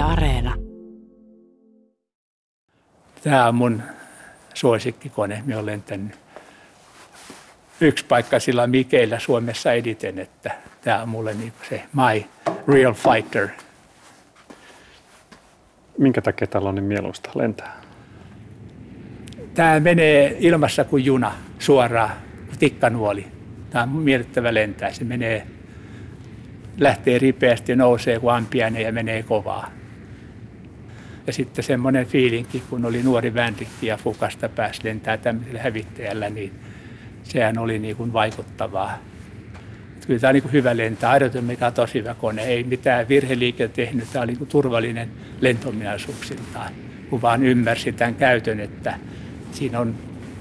[0.00, 0.54] Yle Areena.
[3.22, 3.82] Tämä on mun
[4.54, 5.42] suosikkikone.
[5.46, 6.18] Minä olen lentänyt
[7.80, 10.50] yksi paikka sillä Mikeillä Suomessa editen, että
[10.80, 12.24] tämä on mulle niin se my
[12.68, 13.48] real fighter.
[15.98, 17.80] Minkä takia täällä on niin mieluista lentää?
[19.54, 22.12] Tämä menee ilmassa kuin juna suoraan,
[22.58, 23.26] tikkanuoli.
[23.70, 24.92] Tämä on miellyttävä lentää.
[24.92, 25.46] Se menee,
[26.78, 29.79] lähtee ripeästi, nousee kuin ampiainen ja menee kovaa.
[31.26, 36.52] Ja sitten semmoinen fiilinki, kun oli nuori vänrikki ja Fukasta pääsi lentää tämmöisellä hävittäjällä, niin
[37.22, 38.98] sehän oli niin kuin vaikuttavaa.
[40.06, 41.18] Kyllä tämä on niin hyvä lentää.
[41.40, 42.42] mikä on tosi hyvä kone.
[42.42, 44.12] Ei mitään virheliikettä tehnyt.
[44.12, 45.08] Tämä oli niin turvallinen
[45.40, 46.72] lentominaisuuksiltaan.
[47.10, 48.94] Kun vaan ymmärsi tämän käytön, että
[49.52, 49.94] siinä on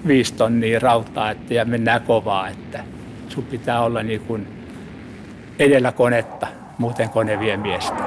[0.07, 2.49] viisi tonnia rautaa että, ja mennään kovaa.
[2.49, 2.83] Että
[3.29, 4.47] sun pitää olla niin kuin
[5.59, 8.03] edellä konetta, muuten kone vie miestä.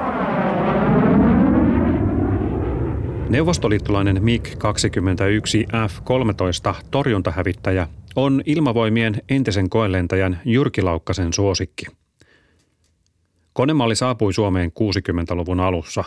[3.33, 11.85] Neuvostoliittolainen MiG-21 F-13 torjuntahävittäjä on ilmavoimien entisen koelentäjän Jyrki Laukkasen suosikki.
[13.53, 16.03] Konemalli saapui Suomeen 60-luvun alussa.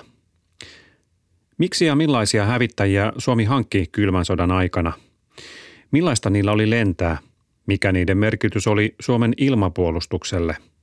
[1.59, 4.93] Miksi ja millaisia hävittäjiä Suomi hankki kylmän sodan aikana?
[5.91, 7.19] Millaista niillä oli lentää?
[7.67, 10.57] Mikä niiden merkitys oli Suomen ilmapuolustukselle–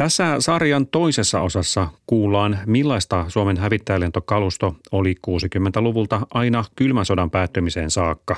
[0.00, 8.36] tässä sarjan toisessa osassa kuullaan, millaista Suomen hävittäjälentokalusto oli 60-luvulta aina kylmän sodan päättymiseen saakka.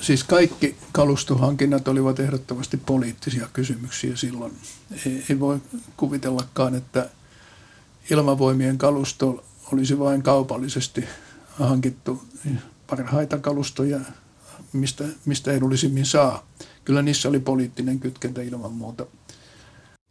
[0.00, 4.52] Siis kaikki kalustohankinnat olivat ehdottomasti poliittisia kysymyksiä silloin.
[5.06, 5.58] Ei, voi
[5.96, 7.10] kuvitellakaan, että
[8.10, 11.04] ilmavoimien kalusto olisi vain kaupallisesti
[11.50, 12.22] hankittu
[12.86, 14.00] parhaita kalustoja,
[14.72, 16.46] mistä, mistä edullisimmin saa.
[16.84, 19.06] Kyllä niissä oli poliittinen kytkentä ilman muuta–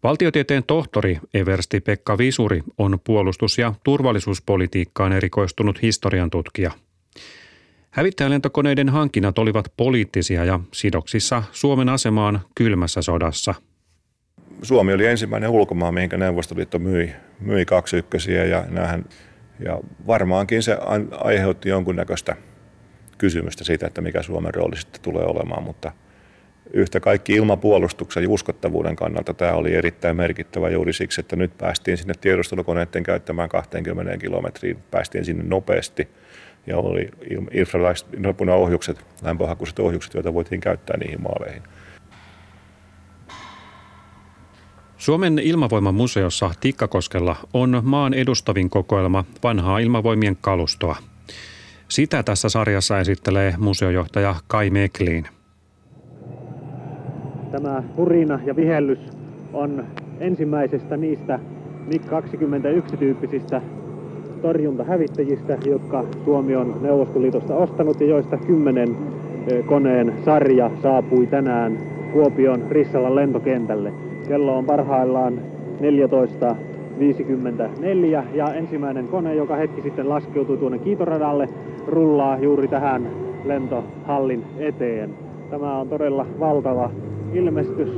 [0.06, 6.72] Valtiotieteen tohtori Eversti Pekka Visuri on puolustus- ja turvallisuuspolitiikkaan erikoistunut historian tutkija.
[7.92, 13.56] Hävittäjälentokoneiden hankinnat olivat poliittisia ja sidoksissa Suomen asemaan kylmässä sodassa.
[14.62, 19.06] Suomi oli ensimmäinen ulkomaan, mihinkä Neuvostoliitto myi, myi kaksi ykkösiä ja, näähän,
[19.60, 20.78] ja varmaankin se
[21.12, 22.36] aiheutti jonkunnäköistä
[23.18, 25.92] kysymystä siitä, että mikä Suomen rooli sitten tulee olemaan, mutta–
[26.74, 31.98] yhtä kaikki ilmapuolustuksen ja uskottavuuden kannalta tämä oli erittäin merkittävä juuri siksi, että nyt päästiin
[31.98, 36.08] sinne tiedustelukoneiden käyttämään 20 kilometriin, päästiin sinne nopeasti
[36.68, 37.10] ja oli
[37.52, 38.08] infralaiset
[38.54, 41.64] ohjukset, lämpöhakuiset ohjukset, joita voitiin käyttää niihin maaleihin.
[44.98, 50.98] Suomen ilmavoiman museossa Tikkakoskella on maan edustavin kokoelma vanhaa ilmavoimien kalustoa.
[51.88, 55.28] Sitä tässä sarjassa esittelee museojohtaja Kai Mekliin.
[57.56, 59.00] Tämä hurina ja vihellys
[59.54, 59.84] on
[60.20, 61.40] ensimmäisestä niistä
[61.88, 63.62] MiG-21-tyyppisistä
[64.42, 68.98] torjuntahävittäjistä, jotka Suomi on Neuvostoliitosta ostanut ja joista kymmenen
[69.66, 71.78] koneen sarja saapui tänään
[72.14, 73.94] Kuopion Rissalan lentokentälle.
[74.28, 75.40] Kello on parhaillaan
[75.82, 81.50] 14.54 ja ensimmäinen kone, joka hetki sitten laskeutui tuonne kiitoradalle,
[81.88, 83.08] rullaa juuri tähän
[83.46, 85.10] lentohallin eteen.
[85.50, 86.90] Tämä on todella valtava
[87.36, 87.90] ilmestys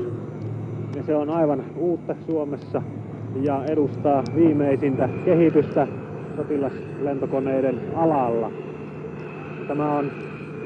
[0.95, 2.81] ja se on aivan uutta Suomessa
[3.41, 5.87] ja edustaa viimeisintä kehitystä
[6.37, 8.51] sotilaslentokoneiden alalla.
[9.67, 10.11] Tämä on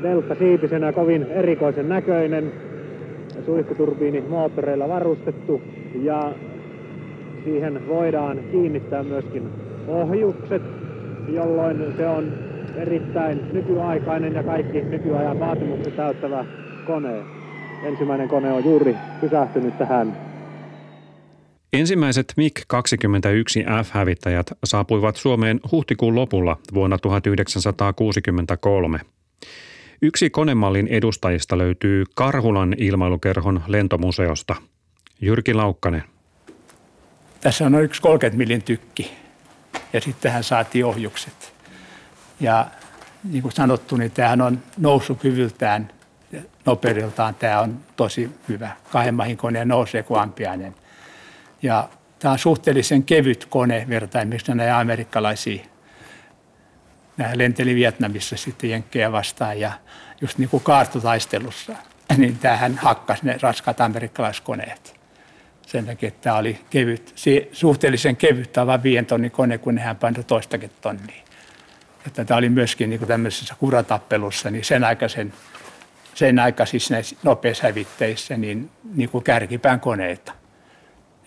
[0.04, 2.52] delta-siipisenä kovin erikoisen näköinen,
[3.46, 5.62] suihkuturbiini moottoreilla varustettu
[6.04, 6.31] ja
[7.44, 9.44] siihen voidaan kiinnittää myöskin
[9.88, 10.62] ohjukset,
[11.34, 12.24] jolloin se on
[12.76, 16.46] erittäin nykyaikainen ja kaikki nykyajan vaatimukset täyttävä
[16.86, 17.41] kone.
[17.84, 20.18] Ensimmäinen kone on juuri pysähtynyt tähän.
[21.74, 29.00] Ensimmäiset MiG-21F-hävittäjät saapuivat Suomeen huhtikuun lopulla vuonna 1963.
[30.02, 34.56] Yksi konemallin edustajista löytyy Karhulan ilmailukerhon lentomuseosta.
[35.22, 36.03] Jyrki Laukkanen.
[37.42, 39.12] Tässä on yksi 30 millin tykki
[39.94, 41.54] ja sitten tähän saatiin ohjukset.
[42.39, 42.68] Ja
[43.31, 45.89] niin kuin sanottu, niin tämähän on nousukyvyltään
[46.66, 48.72] nopeudeltaan tämä on tosi hyvä.
[48.92, 50.75] Kahden mahin kone nousee kuin ampiainen.
[51.62, 51.89] Ja
[52.19, 55.63] tämä on suhteellisen kevyt kone vertain miksi näitä amerikkalaisia.
[57.18, 59.72] Nämä lenteli Vietnamissa sitten jenkkejä vastaan ja
[60.22, 61.75] just niin kuin kaartotaistelussa,
[62.18, 65.01] niin tähän hakkasi ne raskaat amerikkalaiskoneet.
[65.68, 67.13] Sen takia, että tämä oli kevyt,
[67.51, 71.24] suhteellisen kevyt, tämä vain viien tonnin kone, kun nehän painoi toistakin tonnia.
[72.07, 75.33] Että tämä oli myöskin niin kuin tämmöisessä kuratappelussa, niin sen aikaisen
[76.13, 80.34] sen aikaisissa näissä nopeissa hävitteissä niin, niin kuin kärkipään koneita.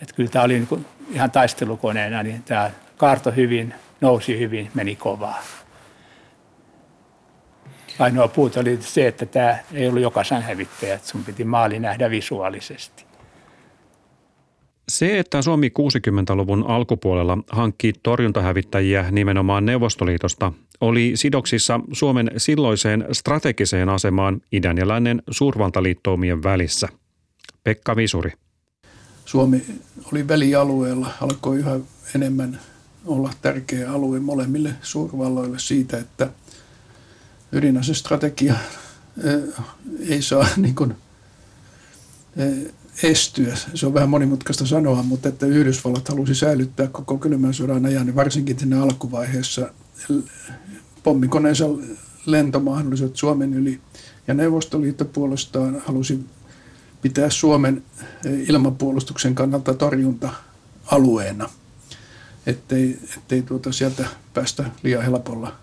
[0.01, 4.95] Et kyllä tämä oli niin kuin ihan taistelukoneena, niin tämä kaarto hyvin, nousi hyvin, meni
[4.95, 5.43] kovaa.
[7.99, 12.09] Ainoa puute oli se, että tämä ei ollut jokaisen hävittäjä, että sun piti maali nähdä
[12.09, 13.05] visuaalisesti.
[14.89, 24.41] Se, että Suomi 60-luvun alkupuolella hankki torjuntahävittäjiä nimenomaan Neuvostoliitosta, oli sidoksissa Suomen silloiseen strategiseen asemaan
[24.51, 26.87] idän ja lännen suurvaltaliittoumien välissä.
[27.63, 28.31] Pekka Visuri.
[29.25, 29.65] Suomi
[30.11, 31.79] oli välialueella, alkoi yhä
[32.15, 32.59] enemmän
[33.05, 36.29] olla tärkeä alue molemmille suurvalloille siitä, että
[37.51, 38.55] ydinasestrategia
[40.09, 40.95] ei saa niin kuin,
[43.03, 43.55] estyä.
[43.73, 48.15] Se on vähän monimutkaista sanoa, mutta että Yhdysvallat halusi säilyttää koko kylmän sodan ajan, niin
[48.15, 49.69] varsinkin siinä alkuvaiheessa
[51.03, 51.65] pommikoneensa
[52.25, 53.79] lentomahdollisuudet Suomen yli.
[54.27, 56.25] Ja Neuvostoliitto puolestaan halusi
[57.01, 57.83] pitää Suomen
[58.47, 61.49] ilmapuolustuksen kannalta torjunta-alueena,
[62.45, 65.55] ettei, ettei tuota sieltä päästä liian helpolla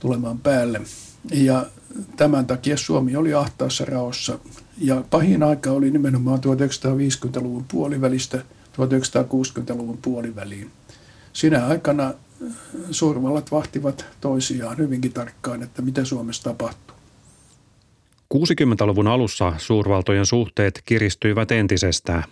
[0.00, 0.80] tulemaan päälle.
[1.32, 1.66] Ja
[2.16, 4.38] tämän takia Suomi oli ahtaassa raossa.
[4.78, 8.38] Ja pahin aika oli nimenomaan 1950-luvun puolivälistä
[8.72, 10.70] 1960-luvun puoliväliin.
[11.32, 12.14] Sinä aikana
[12.90, 16.96] suurvallat vahtivat toisiaan hyvinkin tarkkaan, että mitä Suomessa tapahtuu.
[18.34, 22.24] 60-luvun alussa suurvaltojen suhteet kiristyivät entisestään.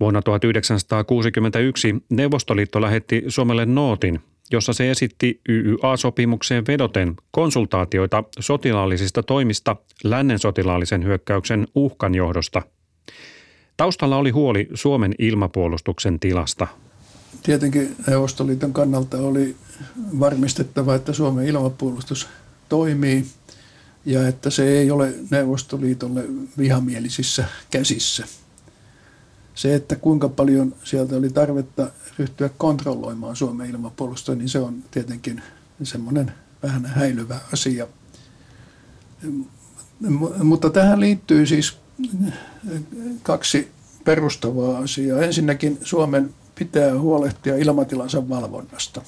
[0.00, 4.20] Vuonna 1961 Neuvostoliitto lähetti Suomelle nootin,
[4.50, 12.62] jossa se esitti YYA-sopimukseen vedoten konsultaatioita sotilaallisista toimista lännen sotilaallisen hyökkäyksen uhkan johdosta.
[13.76, 16.66] Taustalla oli huoli Suomen ilmapuolustuksen tilasta.
[17.42, 19.56] Tietenkin Neuvostoliiton kannalta oli
[20.20, 22.28] varmistettava, että Suomen ilmapuolustus
[22.68, 23.26] toimii
[24.04, 26.24] ja että se ei ole Neuvostoliitolle
[26.58, 28.24] vihamielisissä käsissä–
[29.54, 35.42] se, että kuinka paljon sieltä oli tarvetta ryhtyä kontrolloimaan Suomen ilmapuolustusta, niin se on tietenkin
[35.82, 36.32] semmoinen
[36.62, 37.86] vähän häilyvä asia.
[40.42, 41.78] Mutta tähän liittyy siis
[43.22, 43.70] kaksi
[44.04, 45.22] perustavaa asiaa.
[45.22, 49.02] Ensinnäkin Suomen pitää huolehtia ilmatilansa valvonnasta.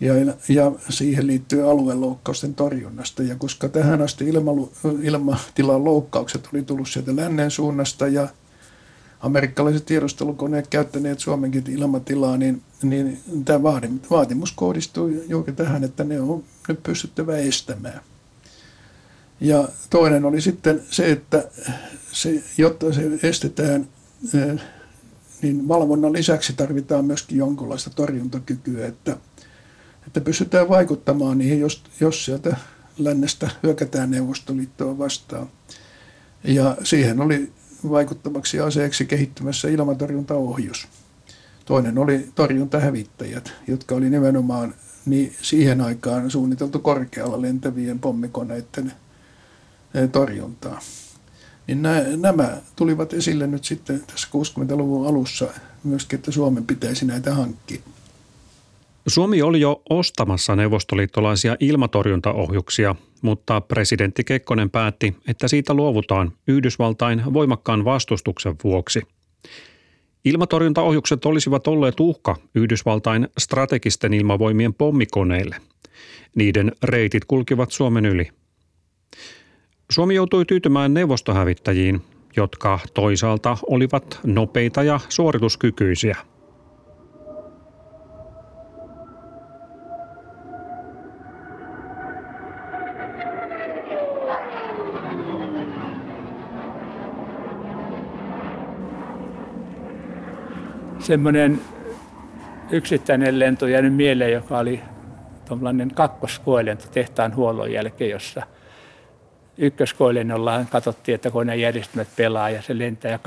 [0.00, 0.14] Ja,
[0.48, 3.22] ja siihen liittyy alueloukkausten torjunnasta.
[3.22, 4.50] Ja koska tähän asti ilma,
[5.02, 8.28] ilmatilan loukkaukset oli tullut sieltä lännen suunnasta ja
[9.20, 13.62] amerikkalaiset tiedustelukoneet käyttäneet Suomenkin ilmatilaa, niin, niin tämä
[14.10, 18.00] vaatimus kohdistuu juuri tähän, että ne on nyt pystyttävä estämään.
[19.40, 21.44] Ja toinen oli sitten se, että
[22.12, 23.88] se, jotta se estetään,
[24.34, 24.60] eh,
[25.42, 29.16] niin valvonnan lisäksi tarvitaan myöskin jonkinlaista torjuntakykyä, että,
[30.06, 32.56] että pystytään vaikuttamaan niihin, jos, jos sieltä
[32.98, 35.48] lännestä hyökätään Neuvostoliittoa vastaan.
[36.44, 37.52] Ja siihen oli
[37.90, 40.88] vaikuttavaksi aseeksi kehittymässä ilmatorjuntaohjus.
[41.64, 44.74] Toinen oli torjuntahävittäjät, jotka oli nimenomaan
[45.06, 48.92] niin siihen aikaan suunniteltu korkealla lentävien pommikoneiden
[49.94, 50.80] eh, torjuntaa.
[51.68, 51.82] Niin
[52.16, 55.48] nämä tulivat esille nyt sitten tässä 60-luvun alussa
[55.84, 57.80] myöskin, että Suomen pitäisi näitä hankkia.
[59.06, 67.84] Suomi oli jo ostamassa neuvostoliittolaisia ilmatorjuntaohjuksia, mutta presidentti Kekkonen päätti, että siitä luovutaan Yhdysvaltain voimakkaan
[67.84, 69.02] vastustuksen vuoksi.
[70.24, 75.56] Ilmatorjuntaohjukset olisivat olleet uhka Yhdysvaltain strategisten ilmavoimien pommikoneille.
[76.34, 78.30] Niiden reitit kulkivat Suomen yli.
[79.92, 82.02] Suomi joutui tyytymään neuvostohävittäjiin,
[82.36, 86.16] jotka toisaalta olivat nopeita ja suorituskykyisiä–
[101.08, 101.60] semmoinen
[102.70, 104.80] yksittäinen lento jäänyt mieleen, joka oli
[105.48, 108.42] tuollainen kakkoskoelento tehtaan huollon jälkeen, jossa
[109.58, 113.10] ykköskoelennolla katsottiin, että koneen järjestelmät pelaa ja se lentää.
[113.10, 113.18] Ja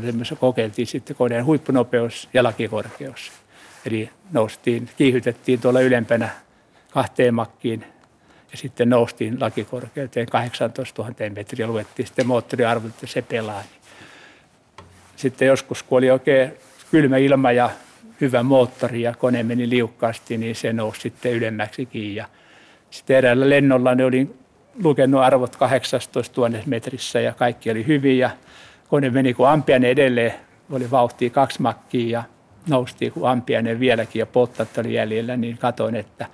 [0.00, 3.32] semmoisessa kokeiltiin sitten koneen huippunopeus ja lakikorkeus.
[3.86, 6.28] Eli noustiin, kiihytettiin tuolla ylempänä
[6.90, 7.84] kahteen makkiin
[8.52, 11.66] ja sitten noustiin lakikorkeuteen 18 000 metriä.
[11.66, 13.62] Luettiin sitten moottoriarvot, että se pelaa.
[15.16, 16.52] Sitten joskus, kun oli oikein
[16.90, 17.70] kylmä ilma ja
[18.20, 22.14] hyvä moottori ja kone meni liukkaasti, niin se nousi sitten ylemmäksikin.
[22.14, 22.28] Ja
[22.90, 24.30] sitten eräällä lennolla ne oli
[24.82, 28.30] lukenut arvot 18 000 metrissä ja kaikki oli hyvin ja
[28.88, 30.34] kone meni kuin ampiainen edelleen,
[30.72, 32.24] oli vauhtia kaksi makkia ja
[32.68, 36.26] noustiin kuin ampiainen vieläkin ja pottat oli jäljellä, niin katoin, että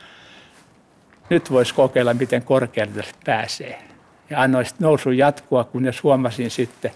[1.30, 3.82] nyt voisi kokeilla, miten korkealle pääsee.
[4.30, 6.90] Ja annoin nousun jatkua, kunnes huomasin sitten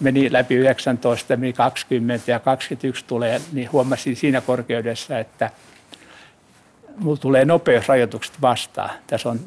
[0.00, 5.50] meni läpi 19, meni 20 ja 21 tulee, niin huomasin siinä korkeudessa, että
[6.98, 8.90] mulla tulee nopeusrajoitukset vastaan.
[9.06, 9.40] Tässä on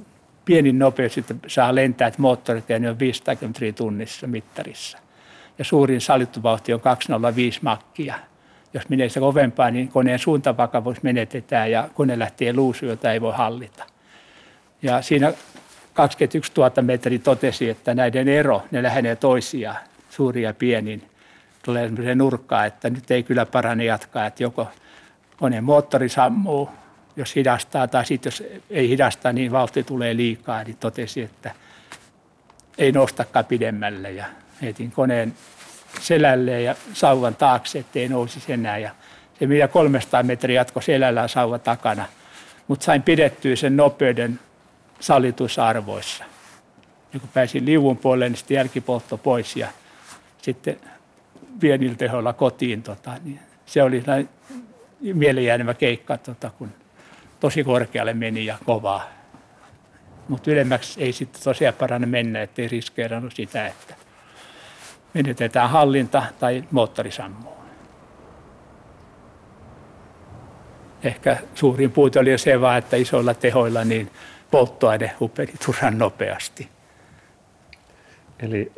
[0.50, 4.98] pienin nopeus, että saa lentää, että moottorit ja ne on 500 km tunnissa mittarissa.
[5.58, 8.16] Ja suurin sallittu vauhti on 205 makkia.
[8.74, 13.34] Jos menee se kovempaa, niin koneen suuntavakavuus menetetään ja kone lähtee luusuun, jota ei voi
[13.34, 13.84] hallita.
[14.82, 15.34] Ja siinä
[15.94, 19.78] 21 000 metri totesi, että näiden ero, ne lähenee toisiaan,
[20.10, 21.10] suuri ja pieni, niin
[21.66, 24.68] tulee sellainen nurkkaa, että nyt ei kyllä parane jatkaa, että joko
[25.38, 26.70] koneen moottori sammuu,
[27.20, 31.52] jos hidastaa, tai sitten jos ei hidasta, niin vauhti tulee liikaa, niin totesi, että
[32.78, 34.26] ei nostakaan pidemmälle ja
[34.62, 35.34] heitin koneen
[36.02, 38.78] selälle ja sauvan taakse, ettei nousisi enää.
[38.78, 38.92] Ja
[39.40, 42.06] se mitä 300 metriä jatko selällään sauva takana,
[42.68, 44.40] mutta sain pidettyä sen nopeuden
[45.00, 46.24] sallituissa arvoissa.
[47.14, 49.68] Ja kun pääsin liuvun puolelle, niin sitten jälkipoltto pois ja
[50.42, 50.78] sitten
[51.60, 52.84] pienillä tehoilla kotiin.
[52.84, 54.04] Tota, niin se oli
[55.14, 56.72] mielenjäänemä keikka, tota, kun
[57.40, 59.10] tosi korkealle meni ja kovaa.
[60.28, 63.96] Mutta ylemmäksi ei sitten tosiaan parane mennä, ettei riskeerannut sitä, että
[65.14, 67.60] menetetään hallinta tai moottori sammuu.
[71.04, 74.12] Ehkä suurin puute oli se vaan, että isoilla tehoilla niin
[74.52, 76.70] polttoaine hupeni turhan nopeasti.
[78.40, 78.72] Eli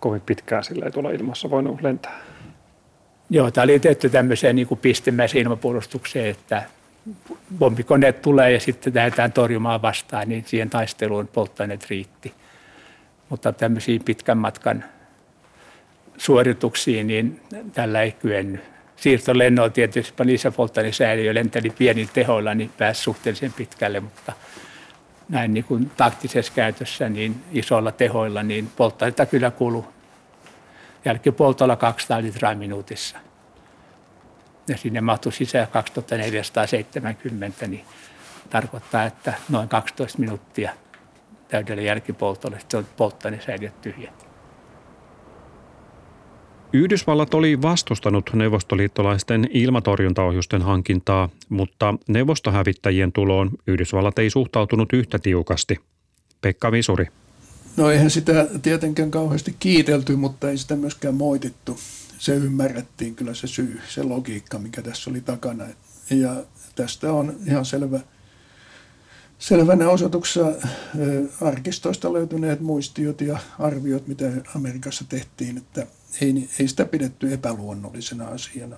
[0.00, 2.20] kovin pitkään sillä ei tuolla ilmassa voinut lentää?
[3.30, 6.62] Joo, tämä oli tehty tämmöiseen niin pistemäiseen ilmapuolustukseen, että
[7.58, 12.34] bombikoneet tulee ja sitten lähdetään torjumaan vastaan, niin siihen taisteluun polttoaineet riitti.
[13.28, 14.84] Mutta tämmöisiin pitkän matkan
[16.18, 17.40] suorituksiin, niin
[17.72, 18.60] tällä ei kyennyt.
[18.96, 24.32] Siirtolennoilla tietysti paljon lisäpolttoainesäiliö lenteli pienillä tehoilla, niin pääsi suhteellisen pitkälle, mutta
[25.28, 29.86] näin niin kuin taktisessa käytössä niin isoilla tehoilla, niin polttoainetta kyllä kulu
[31.04, 33.18] jälkipoltolla 200 litraa minuutissa
[34.68, 37.84] ja sinne mahtui sisään 2470, niin
[38.50, 40.72] tarkoittaa, että noin 12 minuuttia
[41.48, 44.12] täydellä jälkipoltolle, se on polttoainesäiliöt tyhjä.
[46.72, 55.80] Yhdysvallat oli vastustanut neuvostoliittolaisten ilmatorjuntaohjusten hankintaa, mutta neuvostohävittäjien tuloon Yhdysvallat ei suhtautunut yhtä tiukasti.
[56.40, 57.06] Pekka Visuri.
[57.76, 61.78] No eihän sitä tietenkään kauheasti kiitelty, mutta ei sitä myöskään moitittu
[62.24, 65.64] se ymmärrettiin kyllä se syy, se logiikka, mikä tässä oli takana.
[66.10, 68.00] Ja tästä on ihan selvä,
[69.38, 70.52] selvänä osoituksessa
[71.40, 75.86] arkistoista löytyneet muistiot ja arviot, mitä Amerikassa tehtiin, että
[76.20, 78.76] ei, ei sitä pidetty epäluonnollisena asiana.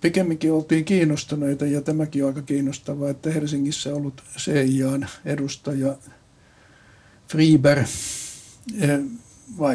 [0.00, 5.96] Pikemminkin oltiin kiinnostuneita, ja tämäkin on aika kiinnostavaa, että Helsingissä ollut CIAn edustaja
[7.28, 7.84] Friber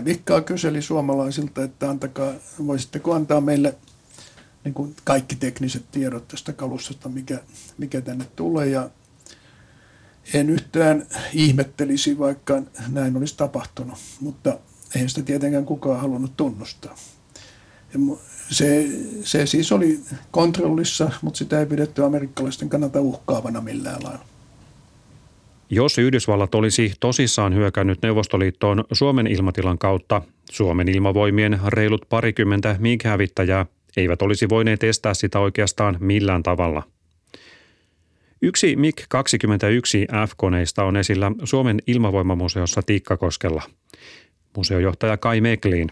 [0.06, 2.34] Vikkaa kyseli suomalaisilta, että antakaa,
[2.68, 3.75] voisitteko antaa meille
[4.63, 7.39] niin kuin kaikki tekniset tiedot tästä kalustosta, mikä,
[7.77, 8.68] mikä tänne tulee.
[8.68, 8.89] Ja
[10.34, 14.60] en yhtään ihmettelisi, vaikka näin olisi tapahtunut, mutta
[14.96, 16.96] eihän sitä tietenkään kukaan halunnut tunnustaa.
[18.50, 18.88] Se,
[19.24, 24.33] se siis oli kontrollissa, mutta sitä ei pidetty amerikkalaisten kannalta uhkaavana millään lailla.
[25.70, 33.65] Jos Yhdysvallat olisi tosissaan hyökännyt Neuvostoliittoon Suomen ilmatilan kautta, Suomen ilmavoimien reilut parikymmentä MiG-hävittäjää
[33.98, 36.84] eivät olisi voineet estää sitä oikeastaan millään tavalla.
[38.41, 43.63] Yksi MiG-21 F-koneista on esillä Suomen ilmavoimamuseossa Tikkakoskella.
[44.58, 45.89] Museojohtaja Kai Meklin.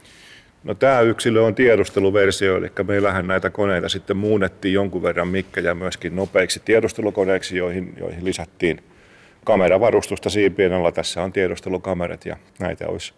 [0.63, 6.15] No tämä yksilö on tiedusteluversio, eli meillähän näitä koneita sitten muunnettiin jonkun verran mikkejä myöskin
[6.15, 8.83] nopeiksi tiedustelukoneiksi, joihin, joihin lisättiin–
[9.45, 10.91] kameravarustusta siipien alla.
[10.91, 13.13] Tässä on tiedustelukamerat ja näitä olisi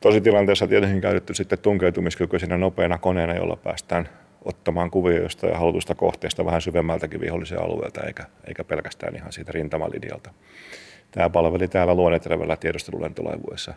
[0.00, 4.08] tositilanteessa tietenkin käytetty sitten tunkeutumiskykyisenä nopeana koneena, jolla päästään
[4.44, 10.30] ottamaan kuvia jostain halutusta kohteesta vähän syvemmältäkin vihollisen alueelta, eikä, eikä pelkästään ihan siitä rintamalinjalta.
[11.10, 13.74] Tämä palveli täällä Luonnetervellä tiedustelulentolaivuessa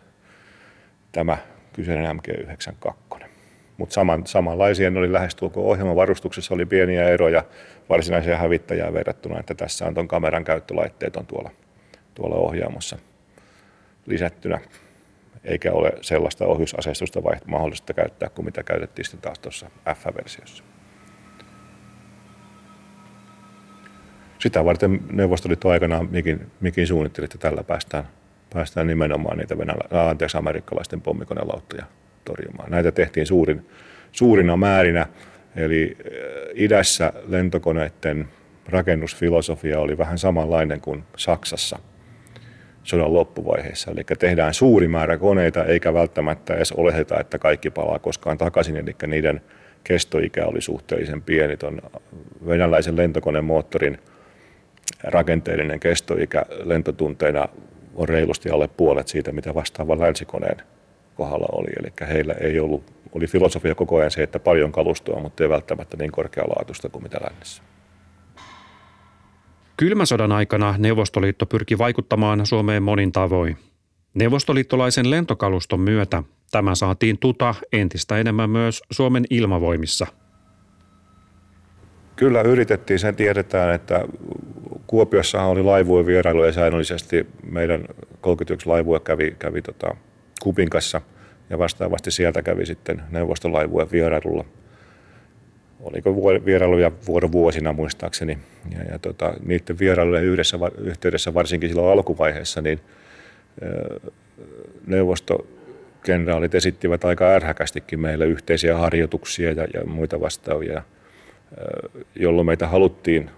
[1.12, 1.38] tämä
[1.74, 3.24] kyseinen MG92.
[3.78, 7.44] Mutta saman, samanlaisia oli lähestulkoon ohjelmavarustuksessa oli pieniä eroja
[7.90, 11.52] varsinaisia hävittäjää verrattuna, että tässä on tuon kameran käyttölaitteet on tuolla
[12.18, 12.98] tuolla ohjaamossa
[14.06, 14.60] lisättynä,
[15.44, 20.64] eikä ole sellaista ohjusaseistusta mahdollista käyttää kuin mitä käytettiin sitten taas tuossa F-versiossa.
[24.40, 28.04] Sitä varten Neuvostoliitto aikanaan mikin, mikin suunnitteli, että tällä päästään,
[28.54, 31.86] päästään nimenomaan niitä venälä, anteeksi, amerikkalaisten pommikonelauttoja
[32.26, 32.72] torjumaan.
[32.72, 33.70] Näitä tehtiin suurin,
[34.12, 35.06] suurina määrinä,
[35.56, 35.98] eli
[36.54, 38.28] idässä lentokoneiden
[38.66, 41.80] rakennusfilosofia oli vähän samanlainen kuin Saksassa–
[42.88, 43.92] sodan loppuvaiheessa.
[43.92, 48.78] Eli tehdään suuri määrä koneita, eikä välttämättä edes oleteta, että kaikki palaa koskaan takaisin.
[48.78, 49.42] Eli niiden
[49.84, 51.58] kestoikä oli suhteellisen pieni.
[51.58, 51.82] Tuon
[52.48, 53.98] venäläisen lentokonemoottorin
[55.04, 57.48] rakenteellinen kestoikä lentotunteina
[57.96, 60.58] on reilusti alle puolet siitä, mitä vastaava länsikoneen
[61.16, 61.70] kohdalla oli.
[61.80, 65.98] Eli heillä ei ollut, oli filosofia koko ajan se, että paljon kalustoa, mutta ei välttämättä
[65.98, 67.64] niin korkealaatuista kuin mitä lännessä.
[69.78, 73.58] Kylmäsodan aikana Neuvostoliitto pyrki vaikuttamaan Suomeen monin tavoin.
[74.14, 80.08] Neuvostoliittolaisen lentokaluston myötä tämä saatiin tuta entistä enemmän myös Suomen ilmavoimissa.
[82.16, 84.06] Kyllä yritettiin, sen tiedetään, että
[84.88, 87.28] Kuopiossa oli laivueen vierailuja säännöllisesti.
[87.52, 87.86] Meidän
[88.22, 89.96] 31 laivue kävi, kävi tota
[90.44, 91.02] Kupinkassa
[91.50, 94.46] ja vastaavasti sieltä kävi sitten neuvostolaivueen vierailulla–
[95.80, 96.16] oliko
[96.46, 98.38] vierailuja vuorovuosina muistaakseni.
[98.78, 102.80] Ja, ja tota, niiden vierailujen yhdessä, yhteydessä varsinkin silloin alkuvaiheessa, niin
[104.88, 110.82] neuvostokenraalit esittivät aika ärhäkästikin meille yhteisiä harjoituksia ja, ja muita vastaavia,
[112.16, 113.30] jolloin meitä haluttiin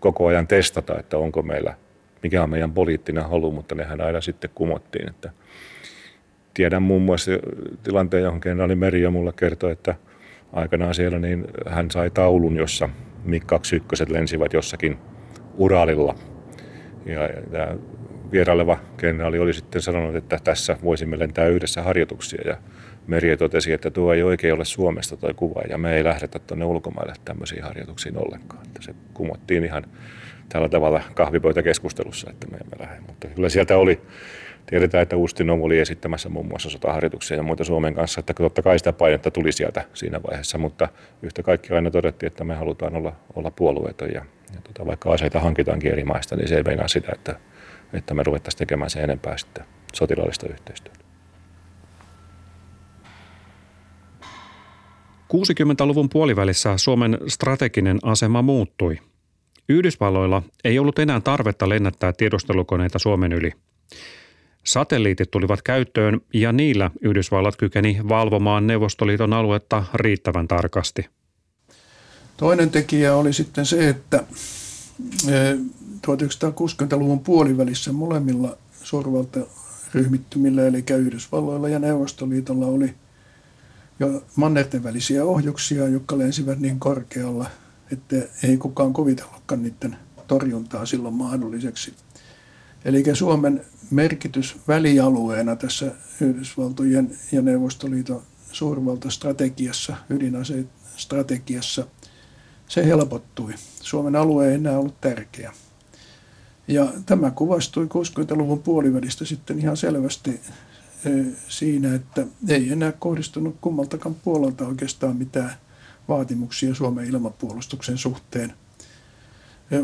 [0.00, 1.74] koko ajan testata, että onko meillä,
[2.22, 5.08] mikä on meidän poliittinen halu, mutta nehän aina sitten kumottiin.
[5.08, 5.30] Että
[6.54, 7.30] tiedän muun muassa
[7.82, 9.94] tilanteen, johon kenraali Meri jo mulle kertoi, että–
[10.52, 12.88] aikanaan siellä, niin hän sai taulun, jossa
[13.24, 14.98] MiG-21 lensivät jossakin
[15.56, 16.14] Uralilla.
[17.06, 17.76] Ja, tämä
[18.32, 22.42] vieraileva kenraali oli sitten sanonut, että tässä voisimme lentää yhdessä harjoituksia.
[22.46, 22.56] Ja
[23.08, 26.64] Meri totesi, että tuo ei oikein ole Suomesta tuo kuva ja me ei lähdetä tuonne
[26.64, 28.66] ulkomaille tämmöisiin harjoituksiin ollenkaan.
[28.66, 29.84] Että se kumottiin ihan
[30.48, 33.00] tällä tavalla kahvipöytäkeskustelussa, että me emme lähde.
[33.06, 34.00] Mutta kyllä sieltä oli
[34.70, 38.78] Tiedetään, että Ustinov oli esittämässä muun muassa sotaharjoituksia ja muita Suomen kanssa, että totta kai
[38.78, 40.88] sitä painetta tuli sieltä siinä vaiheessa, mutta
[41.22, 45.40] yhtä kaikki aina todettiin, että me halutaan olla, olla puolueeton ja, ja tota, vaikka aseita
[45.40, 47.40] hankitaankin eri maista, niin se ei meinaa sitä, että,
[47.92, 50.98] että me ruvettaisiin tekemään sen enempää sitten sotilaallista yhteistyötä.
[55.34, 58.98] 60-luvun puolivälissä Suomen strateginen asema muuttui.
[59.68, 63.52] Yhdysvalloilla ei ollut enää tarvetta lennättää tiedustelukoneita Suomen yli–
[64.64, 71.06] Satelliitit tulivat käyttöön ja niillä Yhdysvallat kykeni valvomaan Neuvostoliiton aluetta riittävän tarkasti.
[72.36, 74.24] Toinen tekijä oli sitten se, että
[76.06, 82.94] 1960-luvun e, puolivälissä molemmilla suurvaltaryhmittymillä, eli Yhdysvalloilla ja Neuvostoliitolla oli
[84.00, 87.50] jo mannerten välisiä ohjuksia, jotka lensivät niin korkealla,
[87.92, 91.94] että ei kukaan kuvitellutkaan niiden torjuntaa silloin mahdolliseksi.
[92.84, 98.22] Eli Suomen merkitys välialueena tässä Yhdysvaltojen ja Neuvostoliiton
[98.52, 101.86] suurvaltastrategiassa, ydinasestrategiassa,
[102.68, 103.54] se helpottui.
[103.80, 105.52] Suomen alue ei enää ollut tärkeä.
[106.68, 110.40] Ja tämä kuvastui 60-luvun puolivälistä sitten ihan selvästi
[111.48, 115.52] siinä, että ei enää kohdistunut kummaltakaan puolelta oikeastaan mitään
[116.08, 118.52] vaatimuksia Suomen ilmapuolustuksen suhteen–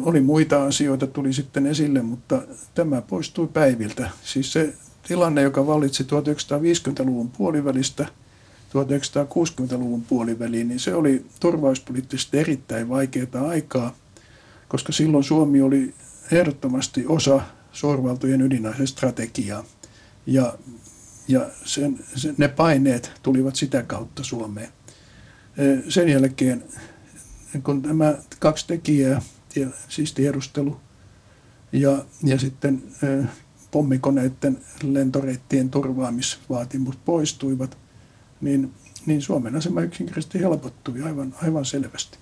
[0.03, 2.43] oli muita asioita, tuli sitten esille, mutta
[2.75, 4.11] tämä poistui päiviltä.
[4.23, 4.75] Siis se
[5.09, 8.07] tilanne, joka vallitsi 1950-luvun puolivälistä
[8.75, 13.95] 1960-luvun puoliväliin, niin se oli turvallisuuspoliittisesti erittäin vaikeaa aikaa,
[14.69, 15.95] koska silloin Suomi oli
[16.33, 17.41] ehdottomasti osa
[17.73, 19.65] suurvaltojen ydinaisen strategiaa.
[20.27, 20.59] Ja,
[21.29, 24.69] ja sen, sen, ne paineet tulivat sitä kautta Suomeen.
[25.89, 26.65] Sen jälkeen,
[27.63, 29.23] kun nämä kaksi tekijää
[29.89, 30.81] siis tiedustelu
[31.73, 31.91] ja,
[32.25, 32.83] ja sitten
[33.71, 37.77] pommikoneiden lentoreittien turvaamisvaatimus poistuivat,
[38.41, 38.73] niin,
[39.07, 42.19] niin Suomen asema yksinkertaisesti helpottui aivan, aivan selvästi.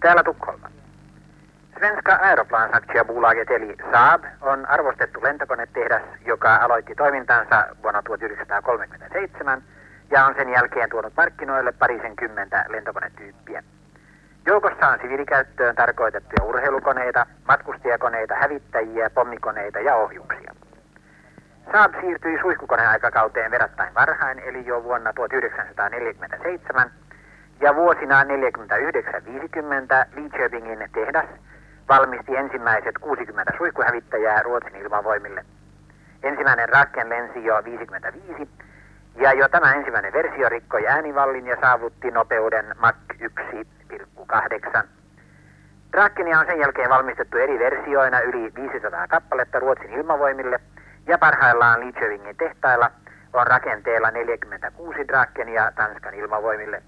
[0.00, 0.70] Täällä Tukholma.
[1.78, 9.62] Svenska Aeroplansaktiebolaget eli Saab on arvostettu lentokonetehdas, joka aloitti toimintansa vuonna 1937
[10.10, 13.62] ja on sen jälkeen tuonut markkinoille parisen kymmentä lentokonetyyppiä.
[14.48, 20.54] Joukossa on siviilikäyttöön tarkoitettuja urheilukoneita, matkustajakoneita, hävittäjiä, pommikoneita ja ohjuksia.
[21.72, 26.90] Saab siirtyi suihkukoneaikakauteen verrattain varhain, eli jo vuonna 1947,
[27.60, 28.26] ja vuosina 49-50
[30.16, 31.26] Lidköpingin tehdas
[31.88, 35.44] valmisti ensimmäiset 60 suihkuhävittäjää Ruotsin ilmavoimille.
[36.22, 38.48] Ensimmäinen Rakken lensi jo 55,
[39.16, 43.68] ja jo tämä ensimmäinen versio rikkoi äänivallin ja saavutti nopeuden Mach 1
[44.32, 44.84] 1,8.
[45.92, 50.60] Drakkenia on sen jälkeen valmistettu eri versioina yli 500 kappaletta Ruotsin ilmavoimille
[51.06, 52.90] ja parhaillaan Lidköpingin tehtailla
[53.32, 56.82] on rakenteella 46 Drakkenia Tanskan ilmavoimille.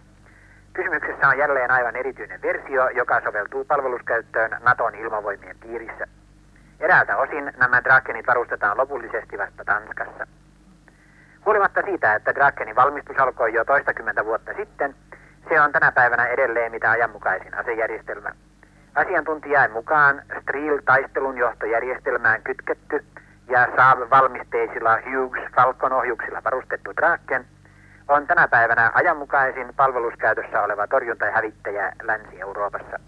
[0.73, 6.07] Kysymyksessä on jälleen aivan erityinen versio, joka soveltuu palveluskäyttöön Naton ilmavoimien piirissä.
[6.81, 10.27] Eräältä osin nämä Drakenit varustetaan lopullisesti vasta Tanskassa.
[11.47, 14.95] Huolimatta siitä, että Drakenin valmistus alkoi jo toistakymmentä vuotta sitten,
[15.49, 18.31] se on tänä päivänä edelleen mitä ajanmukaisin asejärjestelmä.
[18.95, 23.05] Asiantuntijain mukaan Streel-taistelun johtojärjestelmään kytketty
[23.49, 27.45] ja Saab-valmisteisilla Hughes Falcon-ohjuksilla varustettu Draken
[28.09, 32.99] on tänä päivänä ajanmukaisin palveluskäytössä oleva torjunta- ja hävittäjä Länsi-Euroopassa.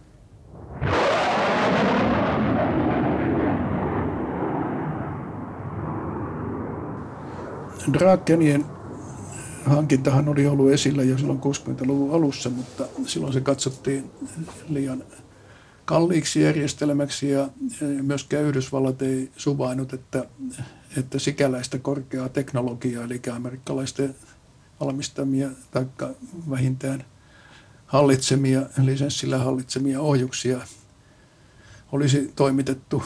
[7.99, 8.65] Drakenien
[9.67, 14.11] hankintahan oli ollut esillä jo silloin 60-luvun alussa, mutta silloin se katsottiin
[14.69, 15.05] liian
[15.85, 17.49] kalliiksi järjestelmäksi ja
[18.03, 20.25] myöskään Yhdysvallat ei suvainut, että,
[20.97, 24.15] että sikäläistä korkeaa teknologiaa, eli amerikkalaisten
[24.81, 25.87] valmistamia tai
[26.51, 27.05] vähintään
[27.87, 30.61] hallitsemia, lisenssillä hallitsemia ohjuksia
[31.93, 33.03] olisi toimitettu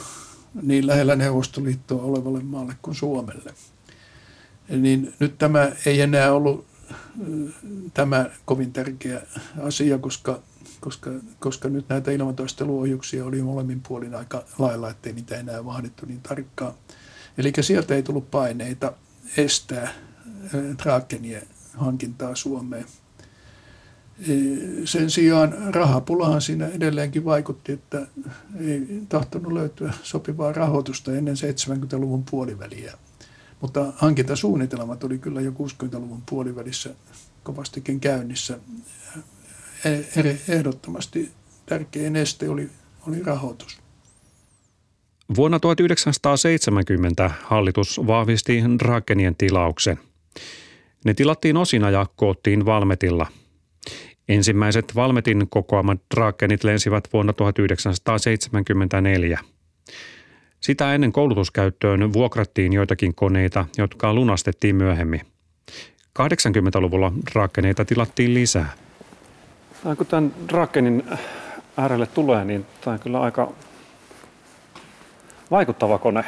[0.62, 3.54] niin lähellä Neuvostoliittoa olevalle maalle kuin Suomelle.
[4.68, 6.66] Niin nyt tämä ei enää ollut
[7.94, 9.22] tämä kovin tärkeä
[9.62, 10.40] asia, koska,
[10.80, 16.20] koska, koska nyt näitä ilmataisteluohjuksia oli molemmin puolin aika lailla, ettei niitä enää vahdittu niin
[16.20, 16.74] tarkkaan.
[17.38, 18.92] Eli sieltä ei tullut paineita
[19.36, 19.88] estää
[20.84, 22.84] Drakenien hankintaa Suomeen.
[24.84, 28.06] Sen sijaan rahapulahan siinä edelleenkin vaikutti, että
[28.60, 32.92] ei tahtonut löytyä sopivaa rahoitusta ennen 70-luvun puoliväliä.
[33.60, 36.94] Mutta hankintasuunnitelmat oli kyllä jo 60-luvun puolivälissä
[37.42, 38.58] kovastikin käynnissä.
[39.84, 39.90] E,
[40.48, 41.30] ehdottomasti
[41.66, 42.70] tärkein este oli,
[43.08, 43.78] oli rahoitus.
[45.36, 49.98] Vuonna 1970 hallitus vahvisti Drakenien tilauksen.
[51.04, 53.26] Ne tilattiin osina ja koottiin Valmetilla.
[54.28, 59.40] Ensimmäiset Valmetin kokoamat Drakenit lensivät vuonna 1974.
[60.60, 65.20] Sitä ennen koulutuskäyttöön vuokrattiin joitakin koneita, jotka lunastettiin myöhemmin.
[66.18, 68.72] 80-luvulla Drakeneita tilattiin lisää.
[69.96, 71.04] kun tämän Drakenin
[71.76, 73.52] äärelle tulee, niin tämä on kyllä aika
[75.50, 76.24] vaikuttava kone.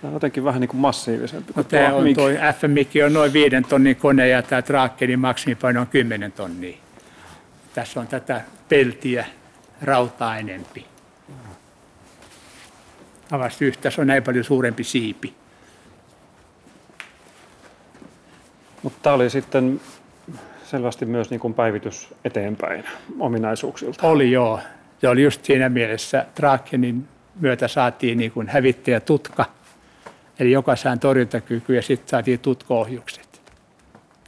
[0.00, 1.52] Tämä on jotenkin vähän niin kuin massiivisempi.
[1.56, 2.28] No, tämä on tuo
[2.58, 6.76] FMIK on noin viiden tonnin kone ja tämä Drakenin maksimipaino on 10 tonnia.
[7.74, 9.26] Tässä on tätä peltiä
[9.82, 10.86] rautaa enempi.
[13.30, 15.34] Avasti yhtä, se on näin paljon suurempi siipi.
[18.82, 19.80] Mutta tämä oli sitten
[20.64, 22.84] selvästi myös niin kuin päivitys eteenpäin
[23.18, 24.08] ominaisuuksilta.
[24.08, 24.60] Oli joo.
[25.00, 27.08] Se oli just siinä mielessä Drakenin
[27.40, 28.50] myötä saatiin niin kuin
[29.04, 29.44] tutka,
[30.38, 33.40] eli jokaisään torjuntakyky ja sitten saatiin tutko-ohjukset.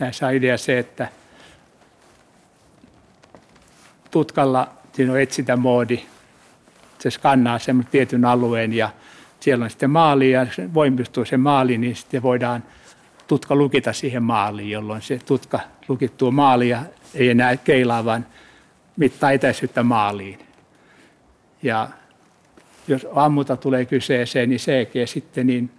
[0.00, 1.08] Näissä on idea se, että
[4.10, 6.02] tutkalla siinä on etsintämoodi,
[7.02, 8.90] se skannaa sen tietyn alueen ja
[9.40, 12.64] siellä on sitten maali ja voimistuu se maali, niin sitten voidaan
[13.26, 16.82] tutka lukita siihen maaliin, jolloin se tutka lukittuu maalia
[17.14, 18.26] ei enää keilaa, vaan
[18.96, 20.38] mittaa etäisyyttä maaliin.
[21.62, 21.88] Ja
[22.88, 25.70] jos ammuta tulee kyseeseen, niin CG sitten, niin